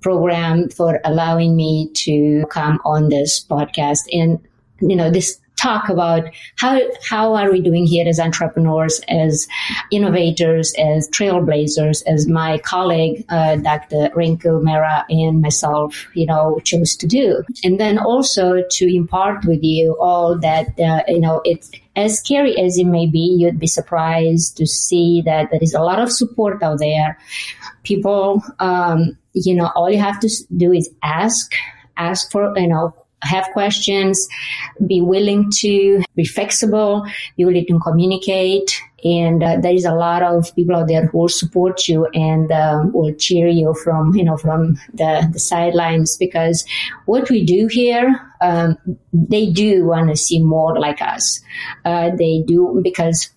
program 0.00 0.68
for 0.68 1.00
allowing 1.04 1.56
me 1.56 1.90
to 1.94 2.44
come 2.50 2.80
on 2.84 3.08
this 3.08 3.44
podcast 3.44 4.00
and 4.12 4.38
you 4.80 4.96
know 4.96 5.10
this 5.10 5.38
talk 5.56 5.88
about 5.88 6.24
how 6.56 6.80
how 7.08 7.34
are 7.34 7.50
we 7.50 7.60
doing 7.60 7.86
here 7.86 8.08
as 8.08 8.18
entrepreneurs, 8.18 9.00
as 9.08 9.46
innovators, 9.90 10.74
as 10.78 11.08
trailblazers, 11.10 12.02
as 12.06 12.26
my 12.26 12.58
colleague 12.58 13.24
uh, 13.28 13.56
Dr. 13.56 14.10
Rinku 14.16 14.62
Mera 14.62 15.04
and 15.08 15.40
myself, 15.40 16.08
you 16.14 16.26
know, 16.26 16.60
chose 16.64 16.96
to 16.96 17.06
do, 17.06 17.42
and 17.64 17.78
then 17.78 17.98
also 17.98 18.62
to 18.70 18.94
impart 18.94 19.44
with 19.44 19.62
you 19.62 19.96
all 20.00 20.38
that 20.38 20.78
uh, 20.80 21.02
you 21.08 21.20
know 21.20 21.40
it's 21.44 21.70
as 21.94 22.18
scary 22.18 22.58
as 22.58 22.78
it 22.78 22.86
may 22.86 23.06
be, 23.06 23.36
you'd 23.38 23.58
be 23.58 23.66
surprised 23.66 24.56
to 24.56 24.66
see 24.66 25.22
that 25.26 25.50
there 25.50 25.60
is 25.62 25.74
a 25.74 25.82
lot 25.82 26.00
of 26.00 26.10
support 26.10 26.62
out 26.62 26.78
there. 26.78 27.18
People, 27.82 28.42
um, 28.60 29.18
you 29.34 29.54
know, 29.54 29.70
all 29.74 29.90
you 29.90 29.98
have 29.98 30.18
to 30.20 30.30
do 30.56 30.72
is 30.72 30.88
ask, 31.02 31.52
ask 31.96 32.30
for, 32.30 32.56
you 32.56 32.68
know, 32.68 32.94
have 33.22 33.46
questions, 33.52 34.28
be 34.86 35.00
willing 35.00 35.50
to 35.58 36.02
be 36.14 36.24
flexible, 36.24 37.06
be 37.36 37.44
willing 37.44 37.66
to 37.66 37.78
communicate. 37.80 38.80
And 39.04 39.42
uh, 39.42 39.56
there 39.60 39.74
is 39.74 39.84
a 39.84 39.94
lot 39.94 40.22
of 40.22 40.54
people 40.54 40.76
out 40.76 40.86
there 40.86 41.06
who 41.06 41.18
will 41.18 41.28
support 41.28 41.88
you 41.88 42.06
and 42.14 42.52
uh, 42.52 42.84
will 42.92 43.12
cheer 43.14 43.48
you 43.48 43.74
from, 43.74 44.14
you 44.14 44.22
know, 44.24 44.36
from 44.36 44.74
the, 44.94 45.28
the 45.32 45.40
sidelines 45.40 46.16
because 46.16 46.64
what 47.06 47.28
we 47.28 47.44
do 47.44 47.66
here, 47.66 48.20
um, 48.40 48.76
they 49.12 49.50
do 49.50 49.86
want 49.86 50.10
to 50.10 50.16
see 50.16 50.40
more 50.40 50.78
like 50.78 51.02
us. 51.02 51.40
Uh, 51.84 52.10
they 52.16 52.44
do 52.46 52.80
because 52.82 53.30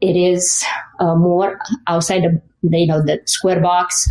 it 0.00 0.16
is 0.16 0.64
uh, 1.00 1.14
more 1.14 1.58
outside 1.86 2.24
of 2.24 2.40
you 2.72 2.86
know 2.86 3.02
the 3.02 3.20
square 3.26 3.60
box 3.60 4.08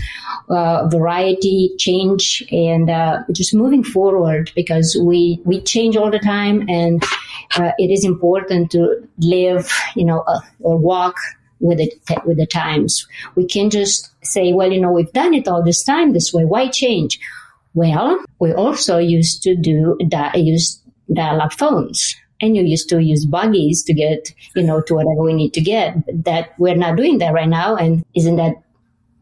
uh, 0.49 0.87
variety 0.87 1.71
change 1.77 2.43
and 2.51 2.89
uh, 2.89 3.23
just 3.31 3.53
moving 3.53 3.83
forward 3.83 4.51
because 4.55 4.97
we 5.03 5.41
we 5.45 5.61
change 5.61 5.95
all 5.97 6.11
the 6.11 6.19
time 6.19 6.67
and 6.69 7.03
uh, 7.55 7.71
it 7.77 7.89
is 7.91 8.03
important 8.05 8.71
to 8.71 9.07
live 9.19 9.71
you 9.95 10.05
know 10.05 10.21
uh, 10.21 10.39
or 10.59 10.77
walk 10.77 11.15
with 11.59 11.79
it 11.79 11.93
with 12.25 12.37
the 12.37 12.45
times. 12.45 13.07
We 13.35 13.45
can 13.45 13.69
just 13.69 14.11
say 14.23 14.53
well 14.53 14.71
you 14.71 14.81
know 14.81 14.91
we've 14.91 15.13
done 15.13 15.33
it 15.33 15.47
all 15.47 15.63
this 15.63 15.83
time 15.83 16.13
this 16.13 16.33
way. 16.33 16.45
Why 16.45 16.67
change? 16.67 17.19
Well 17.73 18.23
we 18.39 18.53
also 18.53 18.97
used 18.97 19.41
to 19.43 19.55
do 19.55 19.97
that 20.09 20.35
use 20.35 20.79
dial-up 21.11 21.53
phones 21.53 22.15
and 22.41 22.55
you 22.55 22.63
used 22.63 22.89
to 22.89 23.01
use 23.01 23.25
buggies 23.25 23.83
to 23.83 23.93
get, 23.93 24.33
you 24.55 24.63
know, 24.63 24.81
to 24.81 24.95
whatever 24.95 25.23
we 25.23 25.33
need 25.33 25.53
to 25.53 25.61
get. 25.61 25.95
That 26.25 26.53
we're 26.57 26.75
not 26.75 26.97
doing 26.97 27.19
that 27.19 27.33
right 27.33 27.47
now. 27.47 27.75
And 27.75 28.03
isn't 28.15 28.35
that 28.35 28.55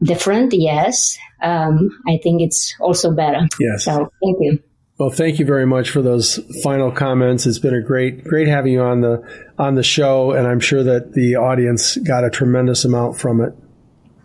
different? 0.02 0.52
Yes. 0.52 1.18
Um, 1.42 1.90
I 2.08 2.18
think 2.22 2.42
it's 2.42 2.74
also 2.80 3.12
better. 3.12 3.48
Yes. 3.60 3.84
So 3.84 4.10
thank 4.22 4.38
you. 4.40 4.62
Well, 4.98 5.10
thank 5.10 5.38
you 5.38 5.46
very 5.46 5.66
much 5.66 5.90
for 5.90 6.02
those 6.02 6.38
final 6.62 6.92
comments. 6.92 7.46
It's 7.46 7.58
been 7.58 7.74
a 7.74 7.82
great, 7.82 8.22
great 8.22 8.46
having 8.46 8.74
you 8.74 8.82
on 8.82 9.00
the 9.00 9.22
on 9.58 9.74
the 9.74 9.82
show, 9.82 10.32
and 10.32 10.46
I'm 10.46 10.60
sure 10.60 10.84
that 10.84 11.12
the 11.12 11.36
audience 11.36 11.96
got 11.96 12.24
a 12.24 12.30
tremendous 12.30 12.84
amount 12.84 13.18
from 13.18 13.40
it. 13.40 13.52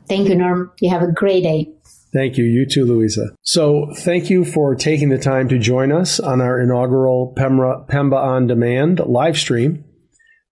Thank 0.07 0.29
you, 0.29 0.35
Norm. 0.35 0.71
You 0.79 0.89
have 0.91 1.01
a 1.01 1.11
great 1.11 1.43
day. 1.43 1.69
Thank 2.13 2.37
you. 2.37 2.45
You 2.45 2.65
too, 2.65 2.85
Luissa. 2.85 3.29
So, 3.41 3.91
thank 3.97 4.29
you 4.29 4.45
for 4.45 4.75
taking 4.75 5.09
the 5.09 5.17
time 5.17 5.49
to 5.49 5.59
join 5.59 5.91
us 5.91 6.19
on 6.19 6.41
our 6.41 6.59
inaugural 6.59 7.33
Pemba, 7.37 7.87
Pemba 7.89 8.15
on 8.15 8.47
Demand 8.47 8.99
live 8.99 9.37
stream. 9.37 9.83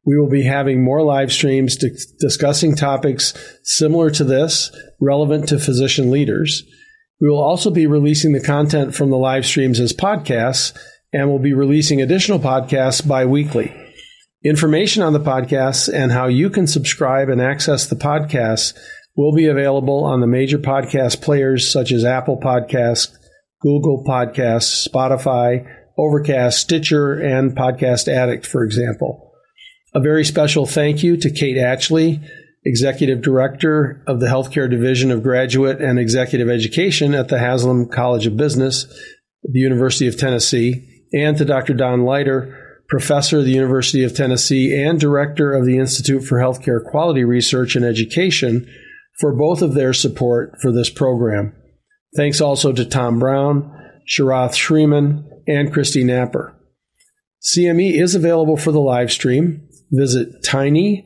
We 0.06 0.20
will 0.20 0.30
be 0.30 0.44
having 0.44 0.84
more 0.84 1.02
live 1.02 1.32
streams 1.32 1.78
discussing 2.20 2.76
topics 2.76 3.34
similar 3.64 4.12
to 4.12 4.24
this, 4.24 4.72
relevant 5.02 5.50
to 5.50 5.60
physician 5.60 6.12
leaders. 6.12 6.64
We 7.20 7.30
will 7.30 7.42
also 7.42 7.72
be 7.72 7.88
releasing 7.88 8.34
the 8.34 8.44
content 8.44 8.94
from 8.94 9.10
the 9.10 9.18
live 9.18 9.46
streams 9.46 9.80
as 9.80 9.94
podcasts, 9.94 10.78
and 11.12 11.30
we'll 11.30 11.40
be 11.40 11.54
releasing 11.54 12.02
additional 12.02 12.40
podcasts 12.40 13.08
bi 13.08 13.26
weekly. 13.26 13.74
Information 14.44 15.02
on 15.02 15.14
the 15.14 15.20
podcasts 15.20 15.92
and 15.92 16.12
how 16.12 16.28
you 16.28 16.52
can 16.52 16.68
subscribe 16.68 17.30
and 17.30 17.42
access 17.42 17.88
the 17.88 17.96
podcasts 17.96 18.78
will 19.16 19.34
be 19.34 19.48
available 19.48 20.04
on 20.04 20.22
the 20.22 20.28
major 20.28 20.58
podcast 20.58 21.22
players 21.22 21.72
such 21.72 21.92
as 21.92 22.04
Apple 22.04 22.40
Podcasts, 22.40 23.16
Google 23.62 24.04
Podcasts, 24.08 24.88
Spotify, 24.88 25.66
Overcast, 25.98 26.60
Stitcher, 26.60 27.14
and 27.14 27.56
Podcast 27.56 28.08
Addict, 28.08 28.46
for 28.46 28.64
example. 28.64 29.32
A 29.94 30.02
very 30.02 30.26
special 30.26 30.66
thank 30.66 31.04
you 31.04 31.16
to 31.18 31.32
Kate 31.32 31.58
Atchley, 31.58 32.20
Executive 32.66 33.22
Director 33.22 34.04
of 34.08 34.20
the 34.20 34.26
Healthcare 34.26 34.70
Division 34.70 35.10
of 35.12 35.24
Graduate 35.24 35.80
and 35.80 35.98
Executive 35.98 36.50
Education 36.50 37.14
at 37.14 37.30
the 37.30 37.40
Haslam 37.40 37.88
College 37.88 38.28
of 38.28 38.36
Business 38.36 38.86
the 39.52 39.60
University 39.60 40.08
of 40.08 40.18
Tennessee, 40.18 41.04
and 41.14 41.38
to 41.38 41.46
Dr. 41.46 41.74
Don 41.74 42.04
Lighter, 42.04 42.84
Professor 42.88 43.40
of 43.40 43.46
the 43.46 43.52
University 43.52 44.04
of 44.04 44.16
Tennessee 44.16 44.76
and 44.76 45.00
Director 45.00 45.54
of 45.54 45.66
the 45.66 45.78
Institute 45.78 46.24
for 46.24 46.40
Healthcare 46.40 46.84
Quality 46.84 47.24
Research 47.24 47.76
and 47.76 47.86
Education 47.86 48.68
for 49.20 49.36
both 49.36 49.62
of 49.62 49.74
their 49.74 49.94
support 49.94 50.58
for 50.62 50.72
this 50.72 50.90
program. 50.90 51.54
Thanks 52.16 52.42
also 52.42 52.72
to 52.74 52.86
Tom 52.86 53.20
Brown, 53.20 53.72
Sharath 54.08 54.54
Shreeman, 54.54 55.26
and 55.48 55.72
Christy 55.72 56.04
Napper. 56.04 56.56
CME 57.42 58.02
is 58.02 58.16
available 58.16 58.58
for 58.58 58.72
the 58.72 58.82
live 58.82 59.12
stream. 59.12 59.68
Visit 59.92 60.44
tiny.utk.edu 60.44 61.04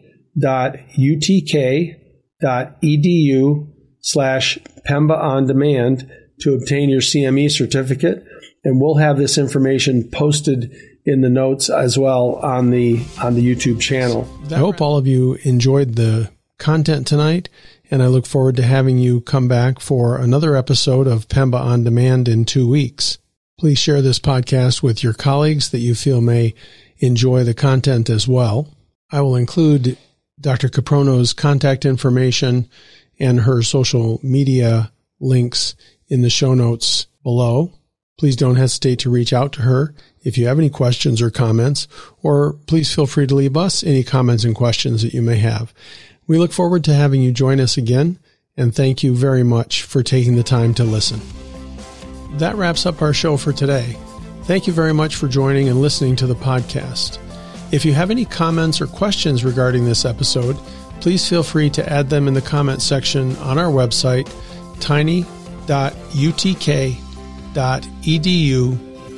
slash 4.01 4.57
Pemba 4.87 5.17
on 5.17 5.45
demand 5.45 6.09
to 6.39 6.53
obtain 6.53 6.89
your 6.89 7.01
CME 7.01 7.51
certificate. 7.51 8.23
And 8.63 8.79
we'll 8.79 8.95
have 8.95 9.17
this 9.17 9.37
information 9.37 10.09
posted 10.09 10.73
in 11.05 11.21
the 11.21 11.29
notes 11.29 11.69
as 11.69 11.97
well 11.97 12.35
on 12.35 12.69
the 12.69 13.03
on 13.21 13.35
the 13.35 13.41
YouTube 13.43 13.81
channel. 13.81 14.27
I 14.51 14.55
hope 14.55 14.81
all 14.81 14.97
of 14.97 15.07
you 15.07 15.35
enjoyed 15.43 15.95
the 15.95 16.29
content 16.57 17.07
tonight 17.07 17.49
and 17.91 18.04
I 18.04 18.08
look 18.08 18.25
forward 18.25 18.56
to 18.58 18.63
having 18.63 18.97
you 18.97 19.21
come 19.21 19.47
back 19.47 19.80
for 19.80 20.17
another 20.17 20.56
episode 20.56 21.08
of 21.08 21.28
Pemba 21.28 21.60
on 21.60 21.84
Demand 21.84 22.28
in 22.28 22.45
two 22.45 22.67
weeks. 22.67 23.17
Please 23.58 23.80
share 23.80 24.02
this 24.02 24.19
podcast 24.19 24.84
with 24.84 25.04
your 25.04 25.13
colleagues 25.13 25.71
that 25.71 25.80
you 25.80 25.95
feel 25.95 26.21
may 26.21 26.54
enjoy 26.99 27.43
the 27.43 27.54
content 27.54 28.10
as 28.10 28.28
well. 28.28 28.73
I 29.12 29.21
will 29.21 29.36
include 29.36 29.97
Dr. 30.39 30.69
Kiprono's 30.69 31.34
contact 31.34 31.84
information 31.84 32.69
and 33.19 33.41
her 33.41 33.62
social 33.62 34.19
media 34.23 34.91
links 35.19 35.75
in 36.08 36.21
the 36.21 36.30
show 36.30 36.54
notes 36.54 37.08
below. 37.23 37.73
Please 38.17 38.36
don't 38.36 38.56
hesitate 38.56 38.99
to 38.99 39.10
reach 39.10 39.34
out 39.34 39.54
to 39.54 39.62
her 39.62 39.93
if 40.21 40.38
you 40.38 40.47
have 40.47 40.60
any 40.60 40.69
questions 40.69 41.21
or 41.21 41.32
comments, 41.32 41.88
or 42.21 42.54
please 42.67 42.93
feel 42.93 43.08
free 43.08 43.25
to 43.25 43.36
leave 43.36 43.56
us 43.56 43.84
any 43.84 44.04
comments 44.04 44.43
and 44.43 44.56
questions 44.56 45.02
that 45.02 45.13
you 45.13 45.21
may 45.21 45.38
have. 45.38 45.73
We 46.29 46.37
look 46.37 46.53
forward 46.53 46.85
to 46.85 46.93
having 46.93 47.21
you 47.23 47.31
join 47.31 47.59
us 47.59 47.75
again, 47.75 48.19
and 48.55 48.73
thank 48.73 49.01
you 49.01 49.15
very 49.15 49.41
much 49.41 49.81
for 49.81 50.03
taking 50.03 50.35
the 50.35 50.43
time 50.43 50.75
to 50.75 50.83
listen. 50.83 51.19
That 52.37 52.55
wraps 52.55 52.85
up 52.85 53.01
our 53.01 53.13
show 53.15 53.35
for 53.35 53.51
today. 53.51 53.97
Thank 54.43 54.67
you 54.67 54.73
very 54.73 54.93
much 54.93 55.15
for 55.15 55.27
joining 55.27 55.69
and 55.69 55.81
listening 55.81 56.15
to 56.17 56.27
the 56.27 56.35
podcast. 56.35 57.17
If 57.71 57.83
you 57.83 57.93
have 57.93 58.11
any 58.11 58.25
comments 58.25 58.79
or 58.79 58.85
questions 58.85 59.43
regarding 59.43 59.85
this 59.85 60.05
episode, 60.05 60.55
please 61.01 61.27
feel 61.27 61.41
free 61.41 61.71
to 61.71 61.91
add 61.91 62.11
them 62.11 62.27
in 62.27 62.35
the 62.35 62.41
comment 62.43 62.83
section 62.83 63.35
on 63.37 63.57
our 63.57 63.71
website, 63.71 64.31
tiny.utk.edu 64.79 65.29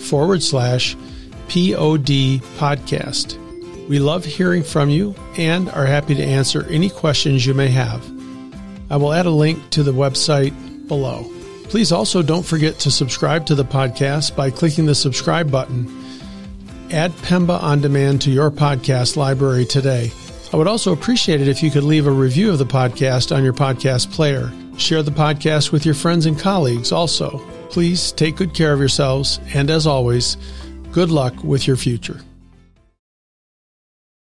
forward 0.01 0.41
slash 0.41 0.95
POD 1.49 2.39
podcast. 2.57 3.37
We 3.89 3.99
love 3.99 4.23
hearing 4.23 4.63
from 4.63 4.89
you 4.89 5.15
and 5.37 5.69
are 5.69 5.85
happy 5.85 6.15
to 6.15 6.23
answer 6.23 6.65
any 6.69 6.89
questions 6.89 7.45
you 7.45 7.53
may 7.53 7.67
have. 7.69 8.05
I 8.89 8.97
will 8.97 9.13
add 9.13 9.25
a 9.25 9.31
link 9.31 9.69
to 9.71 9.83
the 9.83 9.93
website 9.93 10.53
below. 10.87 11.29
Please 11.65 11.91
also 11.91 12.21
don't 12.21 12.45
forget 12.45 12.79
to 12.79 12.91
subscribe 12.91 13.45
to 13.45 13.55
the 13.55 13.63
podcast 13.63 14.35
by 14.35 14.51
clicking 14.51 14.85
the 14.85 14.95
subscribe 14.95 15.49
button. 15.49 15.87
Add 16.91 17.11
Pemba 17.13 17.61
on 17.61 17.79
demand 17.79 18.21
to 18.23 18.31
your 18.31 18.51
podcast 18.51 19.15
library 19.15 19.65
today. 19.65 20.11
I 20.51 20.57
would 20.57 20.67
also 20.67 20.91
appreciate 20.91 21.39
it 21.39 21.47
if 21.47 21.63
you 21.63 21.71
could 21.71 21.83
leave 21.83 22.07
a 22.07 22.11
review 22.11 22.49
of 22.49 22.59
the 22.59 22.65
podcast 22.65 23.33
on 23.33 23.43
your 23.43 23.53
podcast 23.53 24.11
player. 24.11 24.51
Share 24.77 25.01
the 25.01 25.11
podcast 25.11 25.71
with 25.71 25.85
your 25.85 25.95
friends 25.95 26.25
and 26.25 26.37
colleagues 26.37 26.91
also. 26.91 27.37
Please 27.69 28.11
take 28.11 28.35
good 28.35 28.53
care 28.53 28.73
of 28.73 28.79
yourselves, 28.79 29.39
and 29.53 29.69
as 29.69 29.87
always, 29.87 30.35
good 30.91 31.09
luck 31.09 31.41
with 31.41 31.67
your 31.67 31.77
future. 31.77 32.19